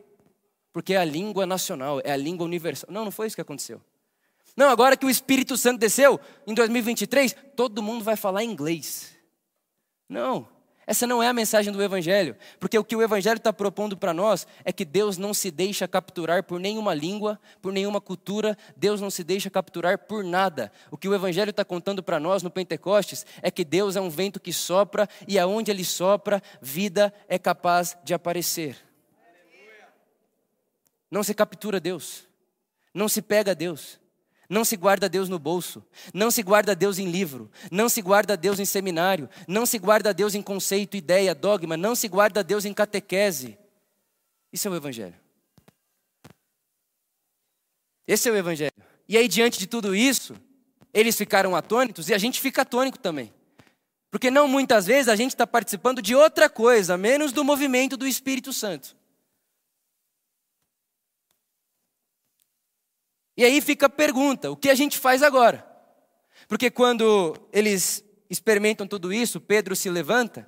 Porque 0.73 0.93
é 0.93 0.97
a 0.97 1.05
língua 1.05 1.45
nacional, 1.45 2.01
é 2.03 2.11
a 2.11 2.17
língua 2.17 2.45
universal. 2.45 2.89
Não, 2.91 3.03
não 3.03 3.11
foi 3.11 3.27
isso 3.27 3.35
que 3.35 3.41
aconteceu. 3.41 3.81
Não, 4.55 4.69
agora 4.69 4.97
que 4.97 5.05
o 5.05 5.09
Espírito 5.09 5.57
Santo 5.57 5.79
desceu, 5.79 6.19
em 6.45 6.53
2023, 6.53 7.35
todo 7.55 7.83
mundo 7.83 8.03
vai 8.03 8.15
falar 8.15 8.43
inglês. 8.43 9.15
Não, 10.07 10.47
essa 10.87 11.05
não 11.05 11.21
é 11.21 11.27
a 11.27 11.33
mensagem 11.33 11.71
do 11.71 11.81
Evangelho, 11.81 12.35
porque 12.59 12.77
o 12.77 12.83
que 12.83 12.95
o 12.95 13.03
Evangelho 13.03 13.37
está 13.37 13.53
propondo 13.53 13.95
para 13.95 14.13
nós 14.13 14.47
é 14.65 14.73
que 14.73 14.83
Deus 14.83 15.17
não 15.17 15.33
se 15.33 15.51
deixa 15.51 15.87
capturar 15.87 16.43
por 16.43 16.59
nenhuma 16.59 16.93
língua, 16.93 17.39
por 17.61 17.71
nenhuma 17.71 18.01
cultura, 18.01 18.57
Deus 18.75 18.99
não 18.99 19.11
se 19.11 19.23
deixa 19.23 19.49
capturar 19.49 19.99
por 19.99 20.23
nada. 20.23 20.71
O 20.89 20.97
que 20.97 21.07
o 21.07 21.13
Evangelho 21.13 21.51
está 21.51 21.63
contando 21.63 22.01
para 22.01 22.19
nós 22.19 22.41
no 22.41 22.49
Pentecostes 22.49 23.25
é 23.43 23.51
que 23.51 23.63
Deus 23.63 23.95
é 23.95 24.01
um 24.01 24.09
vento 24.09 24.39
que 24.39 24.51
sopra 24.51 25.07
e 25.27 25.37
aonde 25.37 25.69
ele 25.69 25.85
sopra, 25.85 26.41
vida 26.59 27.13
é 27.27 27.37
capaz 27.37 27.95
de 28.03 28.13
aparecer. 28.13 28.75
Não 31.11 31.21
se 31.23 31.35
captura 31.35 31.79
Deus, 31.79 32.27
não 32.91 33.07
se 33.07 33.21
pega 33.21 33.53
Deus. 33.53 34.00
Não 34.51 34.65
se 34.65 34.75
guarda 34.75 35.07
Deus 35.07 35.29
no 35.29 35.39
bolso, 35.39 35.81
não 36.13 36.29
se 36.29 36.43
guarda 36.43 36.75
Deus 36.75 36.99
em 36.99 37.09
livro, 37.09 37.49
não 37.71 37.87
se 37.87 38.01
guarda 38.01 38.35
Deus 38.35 38.59
em 38.59 38.65
seminário, 38.65 39.29
não 39.47 39.65
se 39.65 39.79
guarda 39.79 40.13
Deus 40.13 40.35
em 40.35 40.41
conceito, 40.41 40.97
ideia, 40.97 41.33
dogma, 41.33 41.77
não 41.77 41.95
se 41.95 42.09
guarda 42.09 42.43
Deus 42.43 42.65
em 42.65 42.73
catequese. 42.73 43.57
Isso 44.51 44.67
é 44.67 44.71
o 44.71 44.75
Evangelho. 44.75 45.15
Esse 48.05 48.27
é 48.27 48.31
o 48.33 48.35
Evangelho. 48.35 48.73
E 49.07 49.17
aí, 49.17 49.29
diante 49.29 49.57
de 49.57 49.67
tudo 49.67 49.95
isso, 49.95 50.35
eles 50.93 51.15
ficaram 51.15 51.55
atônitos 51.55 52.09
e 52.09 52.13
a 52.13 52.17
gente 52.17 52.41
fica 52.41 52.63
atônico 52.63 52.99
também. 52.99 53.33
Porque 54.09 54.29
não 54.29 54.49
muitas 54.49 54.85
vezes 54.85 55.07
a 55.07 55.15
gente 55.15 55.31
está 55.31 55.47
participando 55.47 56.01
de 56.01 56.13
outra 56.13 56.49
coisa, 56.49 56.97
menos 56.97 57.31
do 57.31 57.45
movimento 57.45 57.95
do 57.95 58.05
Espírito 58.05 58.51
Santo. 58.51 58.97
E 63.41 63.43
aí 63.43 63.59
fica 63.59 63.87
a 63.87 63.89
pergunta: 63.89 64.51
o 64.51 64.55
que 64.55 64.69
a 64.69 64.75
gente 64.75 64.99
faz 64.99 65.23
agora? 65.23 65.65
Porque 66.47 66.69
quando 66.69 67.35
eles 67.51 68.05
experimentam 68.29 68.85
tudo 68.85 69.11
isso, 69.11 69.41
Pedro 69.41 69.75
se 69.75 69.89
levanta. 69.89 70.47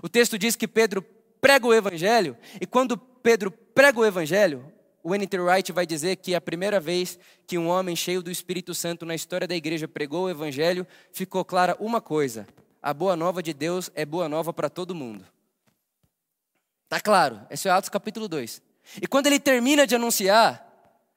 O 0.00 0.08
texto 0.08 0.38
diz 0.38 0.54
que 0.54 0.68
Pedro 0.68 1.02
prega 1.40 1.66
o 1.66 1.74
evangelho, 1.74 2.38
e 2.60 2.66
quando 2.66 2.96
Pedro 2.96 3.50
prega 3.50 3.98
o 3.98 4.06
evangelho, 4.06 4.72
o 5.02 5.12
N.T. 5.12 5.40
Wright 5.40 5.72
vai 5.72 5.84
dizer 5.84 6.16
que 6.16 6.32
a 6.32 6.40
primeira 6.40 6.78
vez 6.78 7.18
que 7.48 7.58
um 7.58 7.66
homem 7.66 7.96
cheio 7.96 8.22
do 8.22 8.30
Espírito 8.30 8.76
Santo 8.76 9.04
na 9.04 9.16
história 9.16 9.48
da 9.48 9.56
igreja 9.56 9.88
pregou 9.88 10.26
o 10.26 10.30
evangelho, 10.30 10.86
ficou 11.10 11.44
clara 11.44 11.76
uma 11.80 12.00
coisa: 12.00 12.46
a 12.80 12.94
boa 12.94 13.16
nova 13.16 13.42
de 13.42 13.52
Deus 13.52 13.90
é 13.92 14.06
boa 14.06 14.28
nova 14.28 14.52
para 14.52 14.70
todo 14.70 14.94
mundo. 14.94 15.26
Tá 16.88 17.00
claro, 17.00 17.40
esse 17.50 17.66
é 17.66 17.72
Atos 17.72 17.90
capítulo 17.90 18.28
2. 18.28 18.62
E 19.02 19.08
quando 19.08 19.26
ele 19.26 19.40
termina 19.40 19.84
de 19.84 19.96
anunciar, 19.96 20.69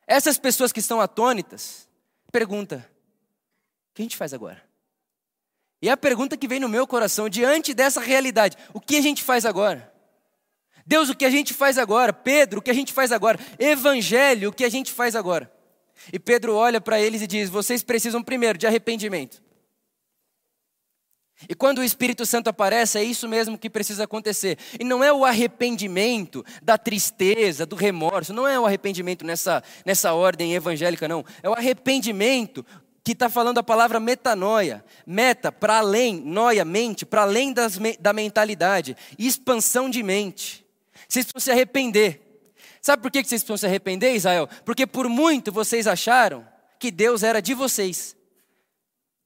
essas 0.08 0.38
pessoas 0.38 0.72
que 0.72 0.80
estão 0.80 1.00
atônitas, 1.00 1.88
pergunta: 2.32 2.90
o 3.92 3.96
que 3.96 4.02
a 4.02 4.06
gente 4.06 4.18
faz 4.18 4.34
agora? 4.34 4.64
E 5.82 5.90
a 5.90 5.98
pergunta 5.98 6.38
que 6.38 6.48
vem 6.48 6.62
no 6.62 6.70
meu 6.70 6.88
coração, 6.88 7.28
diante 7.28 7.74
dessa 7.74 8.00
realidade, 8.00 8.58
o 8.74 8.80
que 8.80 8.96
a 8.96 9.02
gente 9.02 9.22
faz 9.22 9.46
agora? 9.46 9.92
Deus, 10.86 11.10
o 11.10 11.16
que 11.16 11.26
a 11.26 11.30
gente 11.30 11.54
faz 11.54 11.78
agora? 11.78 12.14
Pedro, 12.14 12.60
o 12.60 12.62
que 12.62 12.72
a 12.72 12.74
gente 12.74 12.94
faz 12.94 13.12
agora? 13.12 13.38
Evangelho, 13.60 14.50
o 14.50 14.54
que 14.54 14.64
a 14.64 14.70
gente 14.70 14.94
faz 14.94 15.14
agora? 15.14 15.52
E 16.12 16.18
Pedro 16.18 16.56
olha 16.56 16.80
para 16.80 17.02
eles 17.02 17.22
e 17.22 17.28
diz: 17.28 17.50
vocês 17.50 17.84
precisam 17.84 18.24
primeiro 18.24 18.58
de 18.58 18.66
arrependimento. 18.66 19.43
E 21.48 21.56
quando 21.56 21.80
o 21.80 21.84
Espírito 21.84 22.26
Santo 22.26 22.50
aparece, 22.50 22.98
é 22.98 23.04
isso 23.04 23.28
mesmo 23.28 23.58
que 23.58 23.70
precisa 23.70 24.04
acontecer. 24.04 24.58
E 24.80 24.84
não 24.84 25.04
é 25.04 25.12
o 25.12 25.26
arrependimento 25.26 26.46
da 26.62 26.78
tristeza, 26.78 27.66
do 27.66 27.76
remorso, 27.76 28.34
não 28.34 28.48
é 28.48 28.60
o 28.60 28.66
arrependimento 28.66 29.26
nessa, 29.26 29.64
nessa 29.86 30.14
ordem 30.14 30.54
evangélica, 30.54 31.08
não. 31.08 31.26
É 31.42 31.50
o 31.50 31.54
arrependimento 31.54 32.66
que 33.04 33.12
está 33.12 33.30
falando 33.30 33.58
a 33.58 33.64
palavra 33.64 34.00
metanoia. 34.00 34.84
Meta, 35.06 35.52
para 35.52 35.80
além, 35.80 36.22
noia, 36.22 36.64
mente, 36.64 37.06
para 37.06 37.24
além 37.24 37.52
das, 37.52 37.78
da 38.00 38.14
mentalidade. 38.14 38.96
Expansão 39.20 39.90
de 39.90 40.02
mente. 40.02 40.66
Vocês 41.08 41.26
precisam 41.26 41.42
se 41.42 41.52
arrepender. 41.52 42.22
Sabe 42.82 43.02
por 43.02 43.12
que 43.12 43.24
vocês 43.24 43.42
precisam 43.42 43.58
se 43.58 43.66
arrepender, 43.66 44.16
Israel? 44.16 44.48
Porque 44.66 44.88
por 44.88 45.10
muito 45.10 45.52
vocês 45.52 45.88
acharam 45.88 46.48
que 46.80 46.92
Deus 46.92 47.24
era 47.24 47.42
de 47.42 47.54
vocês. 47.54 48.16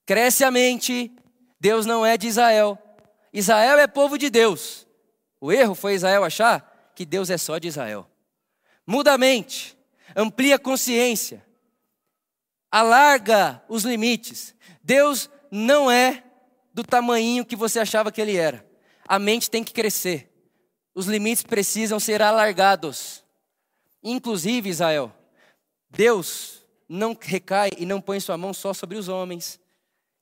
Cresce 0.05 0.43
a 0.43 0.51
mente, 0.51 1.11
Deus 1.59 1.85
não 1.85 2.05
é 2.05 2.17
de 2.17 2.27
Israel. 2.27 2.77
Israel 3.33 3.79
é 3.79 3.87
povo 3.87 4.17
de 4.17 4.29
Deus. 4.29 4.87
O 5.39 5.51
erro 5.51 5.75
foi 5.75 5.93
Israel 5.93 6.23
achar 6.23 6.91
que 6.95 7.05
Deus 7.05 7.29
é 7.29 7.37
só 7.37 7.57
de 7.57 7.67
Israel. 7.67 8.09
Muda 8.85 9.13
a 9.13 9.17
mente, 9.17 9.77
amplia 10.15 10.55
a 10.55 10.59
consciência, 10.59 11.45
alarga 12.71 13.61
os 13.67 13.83
limites. 13.83 14.55
Deus 14.81 15.29
não 15.51 15.91
é 15.91 16.23
do 16.73 16.83
tamanho 16.83 17.45
que 17.45 17.55
você 17.55 17.79
achava 17.79 18.11
que 18.11 18.21
ele 18.21 18.35
era. 18.35 18.65
A 19.07 19.19
mente 19.19 19.49
tem 19.49 19.63
que 19.63 19.73
crescer. 19.73 20.31
Os 20.93 21.05
limites 21.05 21.43
precisam 21.43 21.99
ser 21.99 22.21
alargados. 22.21 23.23
Inclusive, 24.03 24.69
Israel, 24.69 25.13
Deus 25.89 26.65
não 26.87 27.17
recai 27.19 27.69
e 27.77 27.85
não 27.85 28.01
põe 28.01 28.19
sua 28.19 28.37
mão 28.37 28.53
só 28.53 28.73
sobre 28.73 28.97
os 28.97 29.07
homens. 29.07 29.59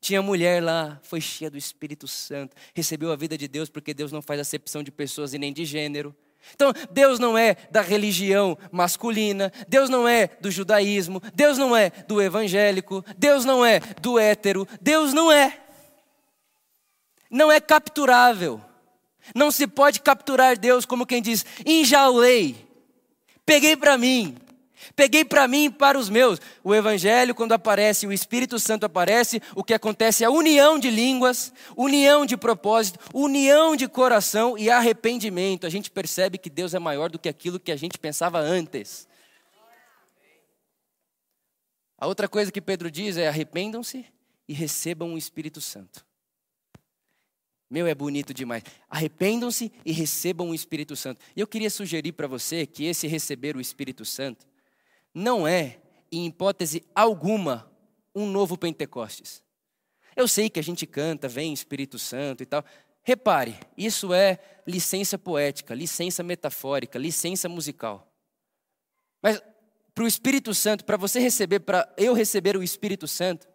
Tinha 0.05 0.21
mulher 0.21 0.61
lá, 0.61 0.99
foi 1.01 1.19
cheia 1.19 1.49
do 1.49 1.57
Espírito 1.57 2.07
Santo, 2.07 2.55
recebeu 2.75 3.11
a 3.11 3.15
vida 3.15 3.35
de 3.35 3.47
Deus, 3.47 3.71
porque 3.71 3.91
Deus 3.91 4.11
não 4.11 4.21
faz 4.21 4.39
acepção 4.39 4.83
de 4.83 4.91
pessoas 4.91 5.33
e 5.33 5.39
nem 5.39 5.51
de 5.51 5.65
gênero. 5.65 6.15
Então, 6.53 6.71
Deus 6.91 7.17
não 7.17 7.35
é 7.35 7.55
da 7.71 7.81
religião 7.81 8.55
masculina, 8.71 9.51
Deus 9.67 9.89
não 9.89 10.07
é 10.07 10.27
do 10.39 10.51
judaísmo, 10.51 11.19
Deus 11.33 11.57
não 11.57 11.75
é 11.75 11.89
do 11.89 12.21
evangélico, 12.21 13.03
Deus 13.17 13.45
não 13.45 13.65
é 13.65 13.79
do 13.99 14.19
hétero, 14.19 14.67
Deus 14.79 15.11
não 15.11 15.31
é. 15.31 15.59
Não 17.27 17.51
é 17.51 17.59
capturável. 17.59 18.61
Não 19.33 19.49
se 19.49 19.65
pode 19.65 20.01
capturar 20.01 20.55
Deus 20.55 20.85
como 20.85 21.07
quem 21.07 21.19
diz: 21.19 21.43
enjaulei, 21.65 22.55
peguei 23.43 23.75
para 23.75 23.97
mim, 23.97 24.37
Peguei 24.95 25.23
para 25.23 25.47
mim 25.47 25.65
e 25.65 25.69
para 25.69 25.97
os 25.97 26.09
meus. 26.09 26.39
O 26.63 26.73
Evangelho, 26.73 27.33
quando 27.33 27.53
aparece, 27.53 28.05
o 28.05 28.13
Espírito 28.13 28.59
Santo 28.59 28.85
aparece, 28.85 29.41
o 29.55 29.63
que 29.63 29.73
acontece 29.73 30.23
é 30.23 30.27
a 30.27 30.31
união 30.31 30.77
de 30.77 30.89
línguas, 30.89 31.53
união 31.75 32.25
de 32.25 32.38
propósito, 32.38 32.99
união 33.13 33.75
de 33.75 33.88
coração 33.88 34.57
e 34.57 34.69
arrependimento. 34.69 35.65
A 35.65 35.69
gente 35.69 35.89
percebe 35.89 36.38
que 36.38 36.49
Deus 36.49 36.73
é 36.73 36.79
maior 36.79 37.09
do 37.09 37.19
que 37.19 37.29
aquilo 37.29 37.59
que 37.59 37.71
a 37.71 37.75
gente 37.75 37.97
pensava 37.97 38.39
antes. 38.39 39.07
A 41.97 42.07
outra 42.07 42.27
coisa 42.27 42.51
que 42.51 42.61
Pedro 42.61 42.91
diz 42.91 43.17
é: 43.17 43.27
arrependam-se 43.27 44.05
e 44.47 44.53
recebam 44.53 45.13
o 45.13 45.17
Espírito 45.17 45.61
Santo. 45.61 46.05
Meu, 47.69 47.88
é 47.88 47.95
bonito 47.95 48.33
demais. 48.33 48.63
Arrependam-se 48.89 49.71
e 49.83 49.91
recebam 49.91 50.51
o 50.51 50.55
Espírito 50.55 50.95
Santo. 50.95 51.19
E 51.35 51.39
eu 51.39 51.47
queria 51.47 51.69
sugerir 51.69 52.11
para 52.11 52.27
você 52.27 52.65
que 52.65 52.85
esse 52.85 53.07
receber 53.07 53.55
o 53.57 53.61
Espírito 53.61 54.05
Santo 54.05 54.45
não 55.15 55.47
é, 55.47 55.80
em 56.12 56.25
hipótese 56.25 56.84
alguma, 56.93 57.71
um 58.13 58.28
novo 58.28 58.58
Pentecostes. 58.58 59.41
Eu 60.13 60.28
sei 60.28 60.49
que 60.49 60.60
a 60.60 60.63
gente 60.63 60.86
canta, 60.86 61.30
vem 61.30 61.54
Espírito 61.54 61.97
Santo 61.97 62.43
e 62.43 62.45
tal. 62.45 62.63
Repare, 63.01 63.58
isso 63.78 64.13
é 64.13 64.39
licença 64.67 65.17
poética, 65.17 65.73
licença 65.73 66.21
metafórica, 66.21 66.99
licença 66.99 67.47
musical. 67.47 68.12
Mas 69.21 69.41
para 69.93 70.04
o 70.04 70.08
Espírito 70.08 70.54
Santo, 70.54 70.84
para 70.84 70.97
você 70.97 71.19
receber, 71.19 71.62
para 71.62 71.91
eu 71.97 72.13
receber 72.13 72.58
o 72.58 72.63
Espírito 72.63 73.08
Santo, 73.08 73.47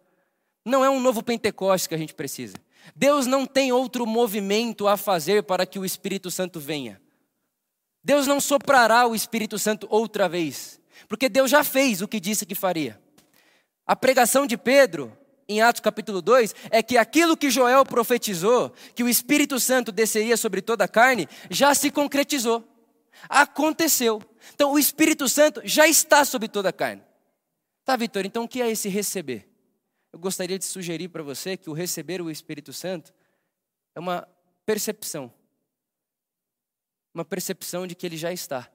não 0.65 0.83
é 0.83 0.89
um 0.89 0.99
novo 0.99 1.21
Pentecostes 1.21 1.87
que 1.87 1.95
a 1.95 1.97
gente 1.97 2.15
precisa. 2.15 2.55
Deus 2.95 3.27
não 3.27 3.45
tem 3.45 3.71
outro 3.71 4.07
movimento 4.07 4.87
a 4.87 4.97
fazer 4.97 5.43
para 5.43 5.65
que 5.65 5.77
o 5.77 5.85
Espírito 5.85 6.31
Santo 6.31 6.59
venha. 6.59 6.99
Deus 8.03 8.25
não 8.25 8.39
soprará 8.41 9.05
o 9.05 9.13
Espírito 9.13 9.59
Santo 9.59 9.87
outra 9.89 10.27
vez. 10.27 10.80
Porque 11.07 11.29
Deus 11.29 11.49
já 11.49 11.63
fez 11.63 12.01
o 12.01 12.07
que 12.07 12.19
disse 12.19 12.45
que 12.45 12.55
faria. 12.55 12.99
A 13.85 13.95
pregação 13.95 14.45
de 14.45 14.57
Pedro, 14.57 15.15
em 15.47 15.61
Atos 15.61 15.81
capítulo 15.81 16.21
2, 16.21 16.55
é 16.69 16.81
que 16.81 16.97
aquilo 16.97 17.35
que 17.35 17.49
Joel 17.49 17.85
profetizou, 17.85 18.73
que 18.95 19.03
o 19.03 19.09
Espírito 19.09 19.59
Santo 19.59 19.91
desceria 19.91 20.37
sobre 20.37 20.61
toda 20.61 20.85
a 20.85 20.87
carne, 20.87 21.27
já 21.49 21.73
se 21.75 21.91
concretizou. 21.91 22.67
Aconteceu. 23.27 24.21
Então 24.53 24.71
o 24.71 24.79
Espírito 24.79 25.27
Santo 25.27 25.61
já 25.65 25.87
está 25.87 26.23
sobre 26.23 26.47
toda 26.47 26.69
a 26.69 26.73
carne. 26.73 27.03
Tá, 27.83 27.95
Vitor? 27.95 28.25
Então 28.25 28.43
o 28.43 28.47
que 28.47 28.61
é 28.61 28.69
esse 28.69 28.87
receber? 28.87 29.49
Eu 30.13 30.19
gostaria 30.19 30.57
de 30.57 30.65
sugerir 30.65 31.09
para 31.09 31.23
você 31.23 31.57
que 31.57 31.69
o 31.69 31.73
receber 31.73 32.21
o 32.21 32.29
Espírito 32.29 32.73
Santo 32.73 33.13
é 33.95 33.99
uma 33.99 34.27
percepção. 34.65 35.33
Uma 37.13 37.25
percepção 37.25 37.85
de 37.85 37.95
que 37.95 38.05
ele 38.05 38.17
já 38.17 38.31
está 38.31 38.69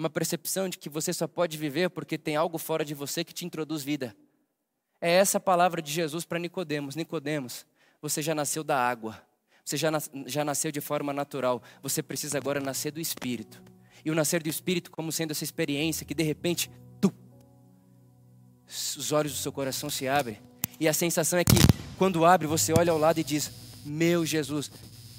uma 0.00 0.08
percepção 0.08 0.66
de 0.66 0.78
que 0.78 0.88
você 0.88 1.12
só 1.12 1.28
pode 1.28 1.58
viver 1.58 1.90
porque 1.90 2.16
tem 2.16 2.34
algo 2.34 2.56
fora 2.56 2.84
de 2.84 2.94
você 2.94 3.22
que 3.22 3.34
te 3.34 3.44
introduz 3.44 3.82
vida. 3.82 4.16
É 4.98 5.10
essa 5.10 5.36
a 5.36 5.40
palavra 5.40 5.82
de 5.82 5.92
Jesus 5.92 6.24
para 6.24 6.38
Nicodemos. 6.38 6.96
Nicodemos, 6.96 7.66
você 8.00 8.22
já 8.22 8.34
nasceu 8.34 8.64
da 8.64 8.78
água. 8.78 9.22
Você 9.62 9.76
já, 9.76 9.90
já 10.24 10.42
nasceu 10.42 10.72
de 10.72 10.80
forma 10.80 11.12
natural. 11.12 11.62
Você 11.82 12.02
precisa 12.02 12.38
agora 12.38 12.60
nascer 12.60 12.90
do 12.90 12.98
Espírito. 12.98 13.62
E 14.02 14.10
o 14.10 14.14
nascer 14.14 14.42
do 14.42 14.48
Espírito 14.48 14.90
como 14.90 15.12
sendo 15.12 15.32
essa 15.32 15.44
experiência 15.44 16.06
que 16.06 16.14
de 16.14 16.22
repente, 16.22 16.70
tu, 16.98 17.12
os 18.66 19.12
olhos 19.12 19.32
do 19.32 19.38
seu 19.38 19.52
coração 19.52 19.90
se 19.90 20.08
abrem. 20.08 20.38
E 20.80 20.88
a 20.88 20.94
sensação 20.94 21.38
é 21.38 21.44
que 21.44 21.56
quando 21.98 22.24
abre, 22.24 22.46
você 22.46 22.72
olha 22.72 22.90
ao 22.90 22.98
lado 22.98 23.20
e 23.20 23.24
diz: 23.24 23.52
Meu 23.84 24.24
Jesus, 24.24 24.70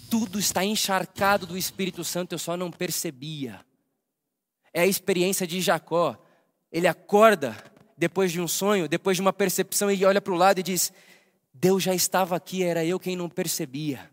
tudo 0.09 0.39
está 0.39 0.65
encharcado 0.65 1.45
do 1.45 1.55
Espírito 1.55 2.03
Santo, 2.03 2.33
eu 2.33 2.39
só 2.39 2.57
não 2.57 2.71
percebia. 2.71 3.63
É 4.73 4.81
a 4.81 4.87
experiência 4.87 5.45
de 5.45 5.59
Jacó. 5.61 6.17
Ele 6.71 6.87
acorda 6.87 7.55
depois 7.97 8.31
de 8.31 8.41
um 8.41 8.47
sonho, 8.47 8.87
depois 8.87 9.17
de 9.17 9.21
uma 9.21 9.33
percepção, 9.33 9.91
e 9.91 10.03
olha 10.05 10.21
para 10.21 10.33
o 10.33 10.37
lado 10.37 10.59
e 10.59 10.63
diz: 10.63 10.91
Deus 11.53 11.83
já 11.83 11.93
estava 11.93 12.35
aqui, 12.35 12.63
era 12.63 12.83
eu 12.83 12.99
quem 12.99 13.15
não 13.15 13.29
percebia. 13.29 14.09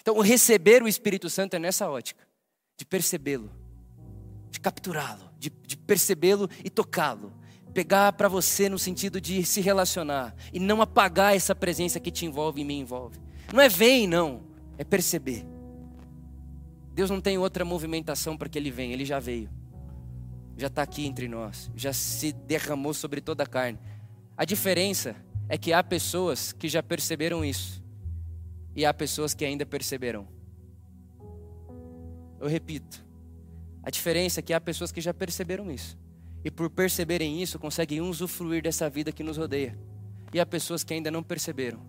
Então, 0.00 0.16
o 0.16 0.20
receber 0.20 0.82
o 0.82 0.88
Espírito 0.88 1.28
Santo 1.28 1.54
é 1.54 1.58
nessa 1.58 1.90
ótica, 1.90 2.26
de 2.76 2.84
percebê-lo, 2.84 3.50
de 4.50 4.60
capturá-lo, 4.60 5.30
de, 5.38 5.50
de 5.50 5.76
percebê-lo 5.76 6.48
e 6.64 6.70
tocá-lo. 6.70 7.32
Pegar 7.74 8.12
para 8.14 8.28
você 8.28 8.68
no 8.68 8.78
sentido 8.78 9.20
de 9.20 9.44
se 9.44 9.60
relacionar 9.60 10.34
e 10.52 10.58
não 10.58 10.82
apagar 10.82 11.36
essa 11.36 11.54
presença 11.54 12.00
que 12.00 12.10
te 12.10 12.26
envolve 12.26 12.60
e 12.60 12.64
me 12.64 12.74
envolve. 12.74 13.20
Não 13.52 13.60
é 13.60 13.68
vem, 13.68 14.08
não, 14.08 14.42
é 14.76 14.82
perceber. 14.82 15.46
Deus 16.92 17.10
não 17.10 17.20
tem 17.20 17.38
outra 17.38 17.64
movimentação 17.64 18.36
para 18.36 18.48
que 18.48 18.58
ele 18.58 18.70
venha, 18.70 18.92
ele 18.92 19.04
já 19.04 19.20
veio 19.20 19.59
já 20.60 20.66
está 20.66 20.82
aqui 20.82 21.06
entre 21.06 21.26
nós, 21.26 21.70
já 21.74 21.92
se 21.92 22.32
derramou 22.32 22.92
sobre 22.92 23.22
toda 23.22 23.42
a 23.42 23.46
carne. 23.46 23.78
A 24.36 24.44
diferença 24.44 25.16
é 25.48 25.56
que 25.56 25.72
há 25.72 25.82
pessoas 25.82 26.52
que 26.52 26.68
já 26.68 26.82
perceberam 26.82 27.42
isso 27.42 27.82
e 28.76 28.84
há 28.84 28.92
pessoas 28.92 29.32
que 29.32 29.44
ainda 29.44 29.64
perceberão. 29.64 30.28
Eu 32.38 32.46
repito, 32.46 33.02
a 33.82 33.90
diferença 33.90 34.40
é 34.40 34.42
que 34.42 34.52
há 34.52 34.60
pessoas 34.60 34.92
que 34.92 35.00
já 35.00 35.14
perceberam 35.14 35.70
isso 35.70 35.98
e 36.44 36.50
por 36.50 36.68
perceberem 36.68 37.42
isso 37.42 37.58
conseguem 37.58 38.02
usufruir 38.02 38.62
dessa 38.62 38.88
vida 38.90 39.10
que 39.10 39.22
nos 39.22 39.38
rodeia. 39.38 39.78
E 40.32 40.38
há 40.38 40.44
pessoas 40.44 40.84
que 40.84 40.92
ainda 40.92 41.10
não 41.10 41.22
perceberam, 41.22 41.80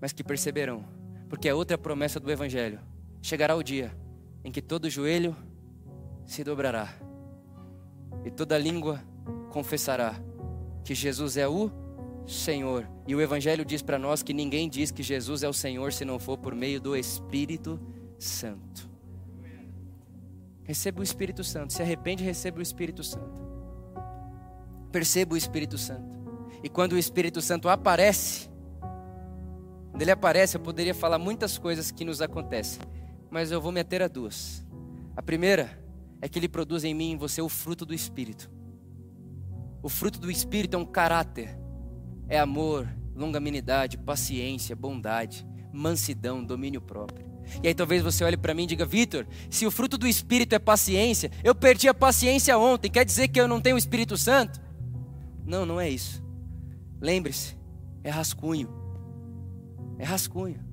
mas 0.00 0.12
que 0.12 0.22
perceberão, 0.22 0.84
porque 1.28 1.48
é 1.48 1.54
outra 1.54 1.76
promessa 1.76 2.20
do 2.20 2.30
Evangelho. 2.30 2.80
Chegará 3.20 3.56
o 3.56 3.62
dia 3.64 3.92
em 4.44 4.52
que 4.52 4.62
todo 4.62 4.88
joelho 4.88 5.36
se 6.24 6.42
dobrará 6.44 7.11
e 8.24 8.30
toda 8.30 8.58
língua 8.58 9.02
confessará 9.50 10.14
que 10.84 10.94
Jesus 10.94 11.36
é 11.36 11.48
o 11.48 11.70
Senhor. 12.26 12.88
E 13.06 13.14
o 13.14 13.20
Evangelho 13.20 13.64
diz 13.64 13.82
para 13.82 13.98
nós 13.98 14.22
que 14.22 14.32
ninguém 14.32 14.68
diz 14.68 14.90
que 14.90 15.02
Jesus 15.02 15.42
é 15.42 15.48
o 15.48 15.52
Senhor 15.52 15.92
se 15.92 16.04
não 16.04 16.18
for 16.18 16.38
por 16.38 16.54
meio 16.54 16.80
do 16.80 16.96
Espírito 16.96 17.80
Santo. 18.18 18.90
Receba 20.64 21.00
o 21.00 21.02
Espírito 21.02 21.42
Santo. 21.42 21.72
Se 21.72 21.82
arrepende, 21.82 22.22
receba 22.22 22.58
o 22.58 22.62
Espírito 22.62 23.02
Santo. 23.02 23.42
Perceba 24.90 25.34
o 25.34 25.36
Espírito 25.36 25.76
Santo. 25.76 26.16
E 26.62 26.68
quando 26.68 26.92
o 26.92 26.98
Espírito 26.98 27.40
Santo 27.40 27.68
aparece, 27.68 28.48
quando 29.90 30.02
ele 30.02 30.10
aparece, 30.10 30.56
eu 30.56 30.60
poderia 30.60 30.94
falar 30.94 31.18
muitas 31.18 31.58
coisas 31.58 31.90
que 31.90 32.04
nos 32.04 32.22
acontecem, 32.22 32.80
mas 33.30 33.50
eu 33.50 33.60
vou 33.60 33.72
meter 33.72 34.02
a 34.02 34.08
duas. 34.08 34.64
A 35.16 35.22
primeira 35.22 35.81
é 36.22 36.28
que 36.28 36.38
ele 36.38 36.48
produz 36.48 36.84
em 36.84 36.94
mim 36.94 37.10
e 37.10 37.12
em 37.12 37.16
você 37.16 37.42
o 37.42 37.48
fruto 37.48 37.84
do 37.84 37.92
Espírito. 37.92 38.48
O 39.82 39.88
fruto 39.88 40.20
do 40.20 40.30
Espírito 40.30 40.76
é 40.76 40.78
um 40.78 40.84
caráter, 40.84 41.58
é 42.28 42.38
amor, 42.38 42.88
longanimidade, 43.12 43.98
paciência, 43.98 44.76
bondade, 44.76 45.44
mansidão, 45.72 46.44
domínio 46.44 46.80
próprio. 46.80 47.26
E 47.60 47.66
aí 47.66 47.74
talvez 47.74 48.02
você 48.02 48.22
olhe 48.22 48.36
para 48.36 48.54
mim 48.54 48.62
e 48.62 48.66
diga, 48.68 48.86
Vitor, 48.86 49.26
se 49.50 49.66
o 49.66 49.70
fruto 49.70 49.98
do 49.98 50.06
Espírito 50.06 50.54
é 50.54 50.60
paciência, 50.60 51.28
eu 51.42 51.56
perdi 51.56 51.88
a 51.88 51.94
paciência 51.94 52.56
ontem, 52.56 52.88
quer 52.88 53.04
dizer 53.04 53.26
que 53.26 53.40
eu 53.40 53.48
não 53.48 53.60
tenho 53.60 53.74
o 53.74 53.78
Espírito 53.78 54.16
Santo? 54.16 54.60
Não, 55.44 55.66
não 55.66 55.80
é 55.80 55.90
isso. 55.90 56.22
Lembre-se, 57.00 57.56
é 58.04 58.10
rascunho. 58.10 58.68
É 59.98 60.04
rascunho. 60.04 60.64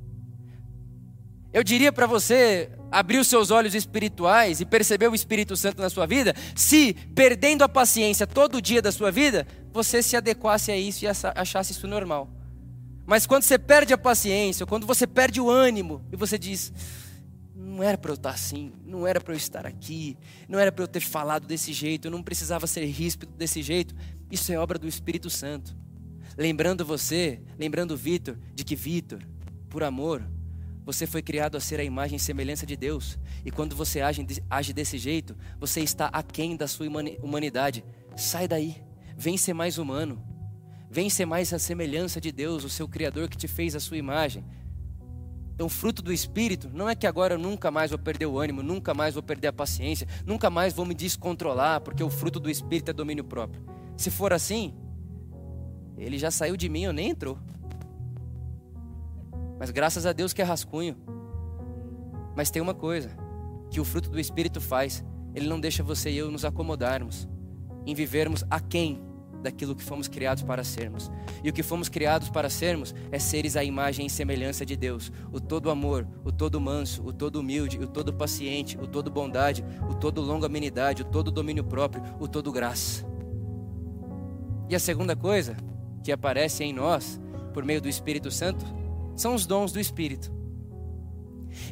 Eu 1.51 1.63
diria 1.63 1.91
para 1.91 2.05
você 2.05 2.69
abrir 2.91 3.17
os 3.17 3.27
seus 3.27 3.51
olhos 3.51 3.75
espirituais 3.75 4.61
e 4.61 4.65
perceber 4.65 5.07
o 5.07 5.15
Espírito 5.15 5.55
Santo 5.55 5.81
na 5.81 5.89
sua 5.89 6.05
vida, 6.05 6.33
se 6.55 6.93
perdendo 7.15 7.63
a 7.63 7.69
paciência 7.69 8.25
todo 8.25 8.61
dia 8.61 8.81
da 8.81 8.91
sua 8.91 9.11
vida, 9.11 9.47
você 9.71 10.01
se 10.01 10.15
adequasse 10.15 10.71
a 10.71 10.77
isso 10.77 11.05
e 11.05 11.07
achasse 11.07 11.71
isso 11.71 11.87
normal. 11.87 12.29
Mas 13.05 13.25
quando 13.25 13.43
você 13.43 13.57
perde 13.57 13.93
a 13.93 13.97
paciência, 13.97 14.65
quando 14.65 14.85
você 14.85 15.07
perde 15.07 15.41
o 15.41 15.49
ânimo 15.49 16.05
e 16.11 16.15
você 16.15 16.37
diz: 16.37 16.71
não 17.55 17.83
era 17.83 17.97
para 17.97 18.11
eu 18.11 18.15
estar 18.15 18.31
assim, 18.31 18.71
não 18.85 19.07
era 19.07 19.19
para 19.19 19.33
eu 19.33 19.37
estar 19.37 19.65
aqui, 19.65 20.17
não 20.47 20.59
era 20.59 20.71
para 20.71 20.83
eu 20.83 20.87
ter 20.87 20.99
falado 20.99 21.47
desse 21.47 21.73
jeito, 21.73 22.05
eu 22.07 22.11
não 22.11 22.21
precisava 22.21 22.67
ser 22.67 22.85
ríspido 22.85 23.31
desse 23.35 23.61
jeito. 23.61 23.95
Isso 24.31 24.51
é 24.51 24.59
obra 24.59 24.77
do 24.77 24.87
Espírito 24.87 25.29
Santo. 25.29 25.75
Lembrando 26.37 26.85
você, 26.85 27.41
lembrando 27.57 27.97
Vitor, 27.97 28.37
de 28.53 28.63
que 28.63 28.75
Vitor, 28.75 29.19
por 29.69 29.83
amor, 29.83 30.23
você 30.85 31.05
foi 31.05 31.21
criado 31.21 31.55
a 31.55 31.59
ser 31.59 31.79
a 31.79 31.83
imagem 31.83 32.17
e 32.17 32.19
semelhança 32.19 32.65
de 32.65 32.75
Deus. 32.75 33.19
E 33.45 33.51
quando 33.51 33.75
você 33.75 34.01
age, 34.01 34.25
age 34.49 34.73
desse 34.73 34.97
jeito, 34.97 35.35
você 35.59 35.81
está 35.81 36.07
aquém 36.07 36.55
da 36.55 36.67
sua 36.67 36.87
humanidade. 37.21 37.83
Sai 38.15 38.47
daí. 38.47 38.81
Vem 39.15 39.37
ser 39.37 39.53
mais 39.53 39.77
humano. 39.77 40.21
Vem 40.89 41.09
ser 41.09 41.25
mais 41.25 41.53
a 41.53 41.59
semelhança 41.59 42.19
de 42.19 42.31
Deus, 42.31 42.63
o 42.63 42.69
seu 42.69 42.87
Criador 42.87 43.29
que 43.29 43.37
te 43.37 43.47
fez 43.47 43.75
a 43.75 43.79
sua 43.79 43.97
imagem. 43.97 44.43
Então, 45.53 45.67
fruto 45.67 46.01
do 46.01 46.13
Espírito 46.13 46.69
não 46.73 46.87
é 46.87 46.95
que 46.95 47.05
agora 47.05 47.33
eu 47.33 47.37
nunca 47.37 47.69
mais 47.69 47.91
vou 47.91 47.99
perder 47.99 48.25
o 48.25 48.39
ânimo, 48.39 48.63
nunca 48.63 48.93
mais 48.93 49.13
vou 49.13 49.21
perder 49.21 49.49
a 49.49 49.53
paciência, 49.53 50.07
nunca 50.25 50.49
mais 50.49 50.73
vou 50.73 50.85
me 50.85 50.95
descontrolar, 50.95 51.81
porque 51.81 52.01
o 52.01 52.09
fruto 52.09 52.39
do 52.39 52.49
Espírito 52.49 52.91
é 52.91 52.93
domínio 52.93 53.25
próprio. 53.25 53.61
Se 53.97 54.09
for 54.09 54.31
assim, 54.31 54.73
ele 55.97 56.17
já 56.17 56.31
saiu 56.31 56.55
de 56.55 56.69
mim, 56.69 56.83
eu 56.83 56.93
nem 56.93 57.09
entrou. 57.09 57.37
Mas 59.59 59.69
graças 59.71 60.05
a 60.05 60.13
Deus 60.13 60.31
que 60.31 60.41
é 60.41 60.45
rascunho. 60.45 60.95
Mas 62.35 62.49
tem 62.49 62.61
uma 62.61 62.73
coisa 62.73 63.09
que 63.69 63.79
o 63.79 63.85
fruto 63.85 64.09
do 64.09 64.19
Espírito 64.19 64.61
faz: 64.61 65.03
ele 65.35 65.47
não 65.47 65.59
deixa 65.59 65.83
você 65.83 66.09
e 66.09 66.17
eu 66.17 66.31
nos 66.31 66.45
acomodarmos 66.45 67.27
em 67.85 67.93
vivermos 67.93 68.43
aquém 68.49 69.01
daquilo 69.41 69.75
que 69.75 69.83
fomos 69.83 70.07
criados 70.07 70.43
para 70.43 70.63
sermos. 70.63 71.09
E 71.43 71.49
o 71.49 71.53
que 71.53 71.63
fomos 71.63 71.89
criados 71.89 72.29
para 72.29 72.49
sermos 72.49 72.93
é 73.11 73.19
seres 73.19 73.55
à 73.55 73.63
imagem 73.63 74.05
e 74.05 74.09
semelhança 74.09 74.65
de 74.65 74.75
Deus, 74.75 75.11
o 75.31 75.39
todo 75.39 75.69
amor, 75.69 76.07
o 76.23 76.31
todo 76.31 76.59
manso, 76.59 77.01
o 77.05 77.13
todo 77.13 77.39
humilde, 77.39 77.79
o 77.79 77.87
todo 77.87 78.13
paciente, 78.13 78.77
o 78.77 78.85
todo 78.85 79.09
bondade, 79.09 79.63
o 79.89 79.95
todo 79.95 80.21
longanimidade, 80.21 81.03
o 81.03 81.05
todo 81.05 81.31
domínio 81.31 81.63
próprio, 81.63 82.03
o 82.19 82.27
todo 82.27 82.51
graça. 82.51 83.05
E 84.67 84.75
a 84.75 84.79
segunda 84.79 85.15
coisa 85.15 85.55
que 86.03 86.11
aparece 86.11 86.63
em 86.63 86.73
nós 86.73 87.19
por 87.53 87.63
meio 87.63 87.81
do 87.81 87.89
Espírito 87.89 88.29
Santo 88.29 88.65
são 89.21 89.35
os 89.35 89.45
dons 89.45 89.71
do 89.71 89.79
Espírito. 89.79 90.31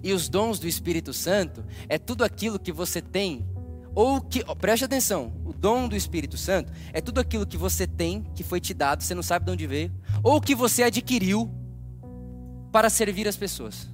E 0.04 0.14
os 0.14 0.28
dons 0.30 0.60
do 0.60 0.68
Espírito 0.68 1.14
Santo 1.14 1.64
é 1.88 1.98
tudo 1.98 2.24
aquilo 2.24 2.60
que 2.60 2.72
você 2.72 3.02
tem, 3.02 3.48
ou 3.96 4.22
que, 4.22 4.44
preste 4.56 4.86
atenção, 4.86 5.34
o 5.46 5.54
dom 5.54 5.88
do 5.88 5.96
Espírito 5.96 6.38
Santo 6.38 6.72
é 6.94 7.02
tudo 7.02 7.20
aquilo 7.20 7.48
que 7.48 7.58
você 7.58 7.88
tem, 7.88 8.24
que 8.36 8.44
foi 8.44 8.60
te 8.60 8.74
dado, 8.74 9.02
você 9.02 9.16
não 9.16 9.24
sabe 9.24 9.46
de 9.46 9.52
onde 9.52 9.68
veio, 9.68 9.92
ou 10.24 10.40
que 10.40 10.54
você 10.54 10.84
adquiriu 10.84 11.52
para 12.72 12.90
servir 12.90 13.28
as 13.28 13.36
pessoas. 13.36 13.90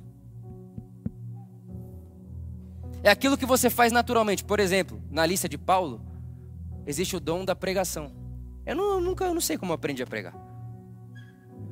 É 3.02 3.10
aquilo 3.10 3.38
que 3.38 3.46
você 3.46 3.70
faz 3.70 3.92
naturalmente. 3.92 4.44
Por 4.44 4.60
exemplo, 4.60 5.02
na 5.12 5.26
lista 5.26 5.48
de 5.48 5.58
Paulo, 5.58 6.02
existe 6.88 7.16
o 7.16 7.20
dom 7.20 7.44
da 7.44 7.56
pregação. 7.56 8.12
Eu 8.66 8.76
não, 8.76 9.02
nunca, 9.02 9.26
eu 9.26 9.34
não 9.34 9.42
sei 9.42 9.58
como 9.58 9.74
aprendi 9.74 10.02
a 10.02 10.08
pregar. 10.08 10.34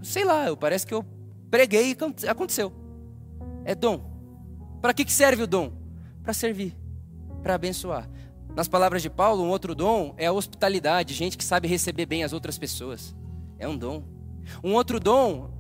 Sei 0.04 0.26
lá, 0.26 0.48
eu 0.48 0.58
parece 0.58 0.86
que 0.86 0.94
eu 0.94 1.06
Preguei 1.52 1.92
e 1.92 2.28
aconteceu. 2.28 2.72
É 3.66 3.76
dom. 3.76 4.10
Para 4.82 4.94
que 4.94 5.12
serve 5.12 5.44
o 5.44 5.48
dom? 5.48 5.74
Para 6.24 6.34
servir, 6.34 6.76
para 7.44 7.56
abençoar. 7.56 8.10
Nas 8.56 8.68
palavras 8.68 9.02
de 9.02 9.10
Paulo, 9.10 9.44
um 9.44 9.50
outro 9.50 9.76
dom 9.76 10.14
é 10.18 10.26
a 10.26 10.32
hospitalidade, 10.32 11.14
gente 11.14 11.38
que 11.38 11.44
sabe 11.44 11.68
receber 11.68 12.06
bem 12.06 12.24
as 12.24 12.34
outras 12.34 12.58
pessoas. 12.58 13.16
É 13.60 13.68
um 13.68 13.78
dom. 13.78 14.04
Um 14.64 14.74
outro 14.74 15.00
dom, 15.00 15.52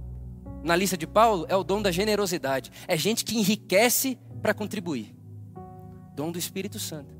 na 0.63 0.75
lista 0.75 0.97
de 0.97 1.05
Paulo, 1.05 1.45
é 1.47 1.55
o 1.55 1.63
dom 1.63 1.81
da 1.81 1.91
generosidade. 1.91 2.71
É 2.87 2.97
gente 2.97 3.23
que 3.25 3.37
enriquece 3.37 4.17
para 4.41 4.53
contribuir. 4.53 5.15
Dom 6.15 6.31
do 6.31 6.39
Espírito 6.39 6.79
Santo. 6.79 7.13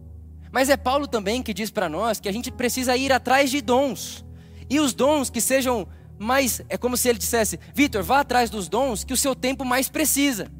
Mas 0.51 0.69
é 0.69 0.75
Paulo 0.75 1.07
também 1.07 1.43
que 1.43 1.53
diz 1.53 1.69
para 1.69 1.87
nós 1.87 2.19
que 2.19 2.27
a 2.27 2.31
gente 2.31 2.51
precisa 2.51 2.97
ir 2.97 3.11
atrás 3.11 3.51
de 3.51 3.61
dons. 3.61 4.25
E 4.69 4.79
os 4.79 4.93
dons 4.93 5.29
que 5.29 5.39
sejam 5.39 5.87
mas 6.21 6.61
é 6.69 6.77
como 6.77 6.95
se 6.95 7.09
ele 7.09 7.17
dissesse: 7.17 7.59
Vitor, 7.73 8.03
vá 8.03 8.19
atrás 8.19 8.47
dos 8.51 8.69
dons 8.69 9.03
que 9.03 9.11
o 9.11 9.17
seu 9.17 9.33
tempo 9.33 9.65
mais 9.65 9.89
precisa. 9.89 10.51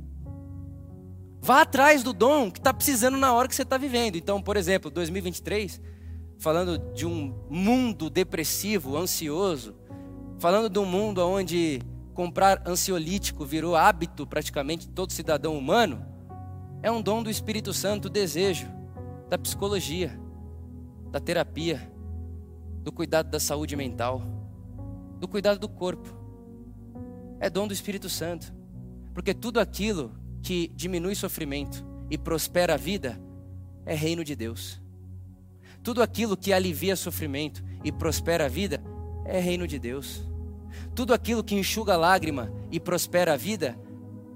Vá 1.39 1.62
atrás 1.62 2.02
do 2.02 2.13
dom 2.13 2.50
que 2.50 2.58
está 2.58 2.74
precisando 2.74 3.15
na 3.15 3.32
hora 3.32 3.47
que 3.47 3.54
você 3.54 3.62
está 3.62 3.78
vivendo. 3.78 4.15
Então, 4.15 4.41
por 4.41 4.58
exemplo, 4.58 4.89
2023, 4.89 5.80
falando 6.39 6.80
de 6.95 7.06
um 7.06 7.36
mundo 7.47 8.10
depressivo, 8.10 8.97
ansioso, 8.97 9.76
falando 10.39 10.67
de 10.67 10.80
um 10.80 10.86
mundo 10.86 11.19
onde 11.19 11.80
comprar 12.15 12.63
ansiolítico 12.67 13.45
virou 13.45 13.76
hábito 13.76 14.26
praticamente 14.26 14.88
de 14.88 14.93
todo 14.93 15.13
cidadão 15.13 15.56
humano, 15.56 16.04
é 16.82 16.91
um 16.91 17.04
dom 17.04 17.21
do 17.21 17.30
Espírito 17.30 17.71
Santo, 17.71 18.06
o 18.06 18.10
desejo 18.10 18.67
da 19.30 19.38
psicologia, 19.38 20.19
da 21.12 21.19
terapia, 21.19 21.91
do 22.84 22.91
cuidado 22.91 23.30
da 23.30 23.39
saúde 23.39 23.76
mental 23.76 24.40
do 25.21 25.27
cuidado 25.27 25.60
do 25.60 25.69
corpo. 25.69 26.10
É 27.39 27.47
dom 27.47 27.67
do 27.67 27.73
Espírito 27.73 28.10
Santo. 28.10 28.51
Porque 29.13 29.36
tudo 29.36 29.60
aquilo 29.60 30.12
que 30.41 30.69
diminui 30.69 31.13
sofrimento 31.13 31.86
e 32.10 32.17
prospera 32.17 32.73
a 32.73 32.77
vida 32.77 33.21
é 33.86 33.93
reino 33.93 34.23
de 34.23 34.36
Deus. 34.36 34.81
Tudo 35.84 36.01
aquilo 36.01 36.36
que 36.36 36.51
alivia 36.51 36.95
sofrimento 36.95 37.63
e 37.84 37.91
prospera 37.91 38.45
a 38.45 38.47
vida 38.47 38.84
é 39.23 39.39
reino 39.39 39.67
de 39.67 39.77
Deus. 39.77 40.23
Tudo 40.95 41.13
aquilo 41.13 41.43
que 41.43 41.53
enxuga 41.53 41.95
lágrima 41.95 42.51
e 42.71 42.79
prospera 42.79 43.34
a 43.34 43.38
vida 43.38 43.77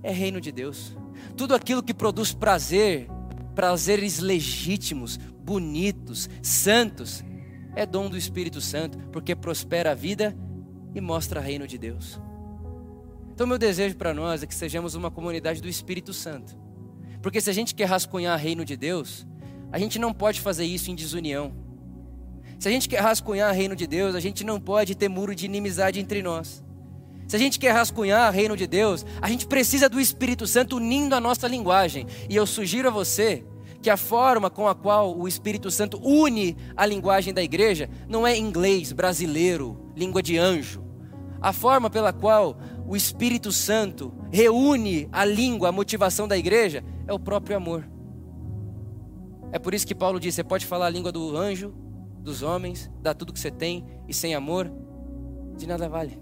é 0.04 0.12
reino 0.12 0.40
de 0.40 0.52
Deus. 0.52 0.96
Tudo 1.36 1.56
aquilo 1.56 1.82
que 1.82 1.96
produz 1.96 2.32
prazer, 2.32 3.08
prazeres 3.56 4.20
legítimos, 4.20 5.18
bonitos, 5.18 6.30
santos, 6.44 7.24
é 7.76 7.88
dom 7.88 8.08
do 8.08 8.18
Espírito 8.18 8.62
Santo, 8.62 9.00
porque 9.12 9.36
prospera 9.36 9.92
a 9.92 9.96
vida 9.96 10.36
e 10.96 11.02
mostra 11.02 11.42
o 11.42 11.44
reino 11.44 11.68
de 11.68 11.78
Deus. 11.78 12.20
Então, 13.36 13.46
meu 13.46 13.58
desejo 13.58 13.98
para 13.98 14.14
nós 14.14 14.42
é 14.42 14.48
que 14.48 14.56
sejamos 14.56 14.96
uma 14.96 15.12
comunidade 15.12 15.62
do 15.62 15.68
Espírito 15.68 16.14
Santo. 16.14 16.58
Porque 17.22 17.42
se 17.42 17.50
a 17.50 17.54
gente 17.54 17.76
quer 17.76 17.84
rascunhar 17.84 18.40
o 18.40 18.42
reino 18.42 18.64
de 18.64 18.78
Deus, 18.78 19.28
a 19.74 19.78
gente 19.78 20.00
não 20.00 20.14
pode 20.14 20.40
fazer 20.40 20.64
isso 20.64 20.90
em 20.90 20.96
desunião. 20.96 21.54
Se 22.58 22.70
a 22.70 22.72
gente 22.72 22.88
quer 22.88 23.02
rascunhar 23.02 23.52
o 23.52 23.54
reino 23.54 23.76
de 23.76 23.86
Deus, 23.86 24.16
a 24.16 24.22
gente 24.22 24.46
não 24.46 24.58
pode 24.58 24.96
ter 24.96 25.10
muro 25.10 25.36
de 25.36 25.46
inimizade 25.46 26.00
entre 26.00 26.22
nós. 26.22 26.64
Se 27.28 27.36
a 27.36 27.40
gente 27.40 27.60
quer 27.60 27.74
rascunhar 27.74 28.32
o 28.32 28.34
reino 28.34 28.56
de 28.56 28.66
Deus, 28.66 29.06
a 29.22 29.28
gente 29.28 29.46
precisa 29.46 29.90
do 29.90 30.00
Espírito 30.00 30.48
Santo 30.48 30.78
unindo 30.78 31.14
a 31.14 31.20
nossa 31.20 31.46
linguagem. 31.46 32.08
E 32.30 32.38
eu 32.38 32.46
sugiro 32.46 32.88
a 32.88 32.92
você 32.92 33.44
que 33.82 33.90
a 33.90 33.98
forma 33.98 34.50
com 34.50 34.66
a 34.66 34.74
qual 34.74 35.14
o 35.18 35.28
Espírito 35.28 35.70
Santo 35.70 36.00
une 36.02 36.56
a 36.74 36.86
linguagem 36.86 37.34
da 37.34 37.44
igreja 37.44 37.90
não 38.08 38.26
é 38.26 38.38
inglês, 38.38 38.94
brasileiro, 38.94 39.92
língua 39.94 40.24
de 40.24 40.38
anjo 40.38 40.85
a 41.42 41.54
forma 41.54 41.90
pela 41.90 42.14
qual 42.14 42.58
o 42.88 42.96
Espírito 42.96 43.52
Santo 43.52 44.14
reúne 44.32 45.08
a 45.12 45.26
língua, 45.26 45.70
a 45.70 45.72
motivação 45.72 46.28
da 46.28 46.38
igreja, 46.38 46.84
é 47.08 47.14
o 47.14 47.20
próprio 47.20 47.58
amor. 47.58 47.88
É 49.52 49.60
por 49.60 49.74
isso 49.74 49.88
que 49.88 49.96
Paulo 49.96 50.20
diz: 50.20 50.36
você 50.36 50.44
pode 50.44 50.66
falar 50.66 50.88
a 50.88 50.90
língua 50.90 51.12
do 51.12 51.36
anjo, 51.38 51.74
dos 52.22 52.42
homens, 52.42 52.92
dar 53.02 53.14
tudo 53.14 53.32
que 53.34 53.40
você 53.40 53.52
tem, 53.52 53.86
e 54.08 54.14
sem 54.14 54.36
amor, 54.36 54.72
de 55.56 55.68
nada 55.68 55.88
vale. 55.88 56.20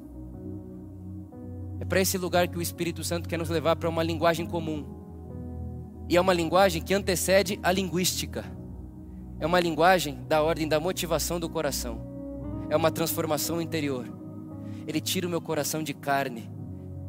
É 1.79 1.85
para 1.85 1.99
esse 1.99 2.17
lugar 2.17 2.47
que 2.47 2.57
o 2.57 2.61
Espírito 2.61 3.03
Santo 3.03 3.27
quer 3.27 3.37
nos 3.37 3.49
levar 3.49 3.75
para 3.75 3.89
uma 3.89 4.03
linguagem 4.03 4.45
comum. 4.45 4.85
E 6.09 6.15
é 6.15 6.21
uma 6.21 6.33
linguagem 6.33 6.81
que 6.81 6.93
antecede 6.93 7.59
a 7.63 7.71
linguística. 7.71 8.45
É 9.39 9.45
uma 9.45 9.59
linguagem 9.59 10.19
da 10.27 10.41
ordem 10.41 10.67
da 10.67 10.79
motivação 10.79 11.39
do 11.39 11.49
coração. 11.49 12.01
É 12.69 12.77
uma 12.77 12.91
transformação 12.91 13.61
interior. 13.61 14.07
Ele 14.87 15.01
tira 15.01 15.27
o 15.27 15.29
meu 15.29 15.41
coração 15.41 15.83
de 15.83 15.93
carne, 15.93 16.49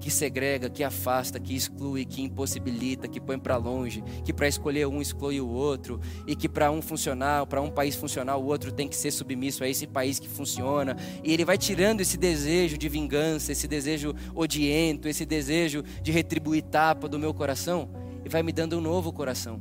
que 0.04 0.10
segrega, 0.10 0.68
que 0.68 0.84
afasta, 0.84 1.40
que 1.40 1.54
exclui, 1.54 2.04
que 2.04 2.20
impossibilita, 2.20 3.08
que 3.08 3.18
põe 3.18 3.38
para 3.38 3.56
longe, 3.56 4.04
que 4.22 4.34
para 4.34 4.46
escolher 4.46 4.86
um 4.86 5.00
exclui 5.00 5.40
o 5.40 5.48
outro, 5.48 5.98
e 6.26 6.36
que 6.36 6.46
para 6.46 6.70
um 6.70 6.82
funcionar, 6.82 7.46
para 7.46 7.62
um 7.62 7.70
país 7.70 7.96
funcionar, 7.96 8.36
o 8.36 8.44
outro 8.44 8.70
tem 8.70 8.86
que 8.86 8.96
ser 8.96 9.10
submisso 9.10 9.64
a 9.64 9.68
esse 9.68 9.86
país 9.86 10.18
que 10.18 10.28
funciona. 10.28 10.94
E 11.22 11.32
ele 11.32 11.42
vai 11.42 11.56
tirando 11.56 12.02
esse 12.02 12.18
desejo 12.18 12.76
de 12.76 12.86
vingança, 12.86 13.52
esse 13.52 13.66
desejo 13.66 14.14
odiento, 14.34 15.08
esse 15.08 15.24
desejo 15.24 15.82
de 16.02 16.12
retribuir 16.12 16.64
tapa 16.64 17.08
do 17.08 17.18
meu 17.18 17.32
coração, 17.32 17.88
e 18.22 18.28
vai 18.28 18.42
me 18.42 18.52
dando 18.52 18.76
um 18.76 18.82
novo 18.82 19.10
coração. 19.10 19.58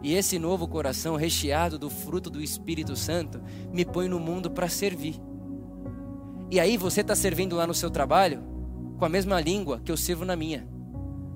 E 0.00 0.14
esse 0.14 0.38
novo 0.38 0.68
coração, 0.68 1.16
recheado 1.16 1.76
do 1.76 1.90
fruto 1.90 2.30
do 2.30 2.40
Espírito 2.40 2.94
Santo, 2.94 3.42
me 3.72 3.84
põe 3.84 4.06
no 4.06 4.20
mundo 4.20 4.48
para 4.48 4.68
servir. 4.68 5.20
E 6.50 6.60
aí 6.60 6.76
você 6.76 7.00
está 7.00 7.14
servindo 7.14 7.56
lá 7.56 7.66
no 7.66 7.74
seu 7.74 7.90
trabalho 7.90 8.42
com 8.98 9.04
a 9.04 9.08
mesma 9.08 9.40
língua 9.40 9.80
que 9.84 9.90
eu 9.90 9.96
sirvo 9.96 10.24
na 10.24 10.36
minha. 10.36 10.66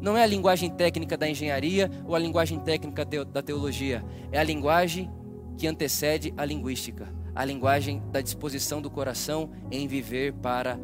Não 0.00 0.16
é 0.16 0.22
a 0.22 0.26
linguagem 0.26 0.70
técnica 0.70 1.16
da 1.16 1.28
engenharia 1.28 1.90
ou 2.06 2.14
a 2.14 2.18
linguagem 2.18 2.58
técnica 2.60 3.04
da 3.04 3.42
teologia. 3.42 4.04
É 4.32 4.38
a 4.38 4.42
linguagem 4.42 5.10
que 5.58 5.66
antecede 5.66 6.32
a 6.36 6.44
linguística. 6.44 7.12
A 7.34 7.44
linguagem 7.44 8.02
da 8.10 8.20
disposição 8.20 8.80
do 8.80 8.90
coração 8.90 9.50
em 9.70 9.86
viver 9.86 10.32
para 10.34 10.78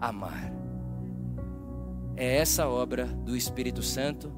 amar. 0.00 0.52
É 2.16 2.36
essa 2.36 2.68
obra 2.68 3.06
do 3.06 3.36
Espírito 3.36 3.82
Santo. 3.82 4.32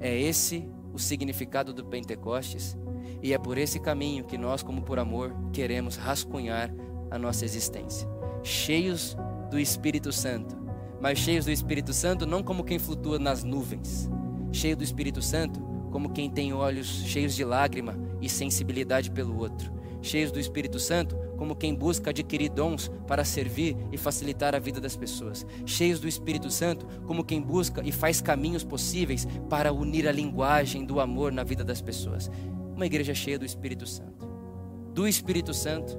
É 0.00 0.14
esse 0.18 0.68
o 0.92 0.98
significado 0.98 1.72
do 1.72 1.84
Pentecostes. 1.84 2.76
E 3.22 3.32
é 3.32 3.38
por 3.38 3.56
esse 3.56 3.78
caminho 3.80 4.24
que 4.24 4.36
nós, 4.36 4.62
como 4.62 4.82
por 4.82 4.98
amor, 4.98 5.34
queremos 5.52 5.96
rascunhar 5.96 6.70
a 7.10 7.18
nossa 7.18 7.44
existência. 7.44 8.19
Cheios 8.42 9.16
do 9.50 9.58
Espírito 9.58 10.12
Santo. 10.12 10.56
Mas 11.00 11.18
cheios 11.18 11.46
do 11.46 11.50
Espírito 11.50 11.92
Santo, 11.92 12.26
não 12.26 12.42
como 12.42 12.64
quem 12.64 12.78
flutua 12.78 13.18
nas 13.18 13.42
nuvens, 13.42 14.08
cheio 14.52 14.76
do 14.76 14.84
Espírito 14.84 15.22
Santo, 15.22 15.60
como 15.90 16.10
quem 16.10 16.30
tem 16.30 16.52
olhos 16.52 16.86
cheios 16.86 17.34
de 17.34 17.44
lágrima 17.44 17.98
e 18.20 18.28
sensibilidade 18.28 19.10
pelo 19.10 19.38
outro, 19.38 19.72
cheios 20.02 20.30
do 20.30 20.38
Espírito 20.38 20.78
Santo, 20.78 21.16
como 21.36 21.56
quem 21.56 21.74
busca 21.74 22.10
adquirir 22.10 22.50
dons 22.50 22.90
para 23.06 23.24
servir 23.24 23.76
e 23.90 23.96
facilitar 23.96 24.54
a 24.54 24.58
vida 24.58 24.78
das 24.78 24.94
pessoas, 24.94 25.46
cheios 25.64 25.98
do 25.98 26.06
Espírito 26.06 26.50
Santo, 26.50 26.86
como 27.06 27.24
quem 27.24 27.40
busca 27.40 27.80
e 27.82 27.90
faz 27.90 28.20
caminhos 28.20 28.62
possíveis 28.62 29.26
para 29.48 29.72
unir 29.72 30.06
a 30.06 30.12
linguagem 30.12 30.84
do 30.84 31.00
amor 31.00 31.32
na 31.32 31.42
vida 31.42 31.64
das 31.64 31.80
pessoas. 31.80 32.30
Uma 32.76 32.86
igreja 32.86 33.14
cheia 33.14 33.38
do 33.38 33.44
Espírito 33.44 33.86
Santo, 33.86 34.28
do 34.92 35.08
Espírito 35.08 35.54
Santo, 35.54 35.98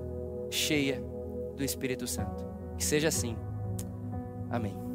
cheia 0.51 1.03
do 1.61 1.65
Espírito 1.65 2.07
Santo. 2.07 2.43
Que 2.75 2.83
seja 2.83 3.07
assim. 3.07 3.37
Amém. 4.49 4.90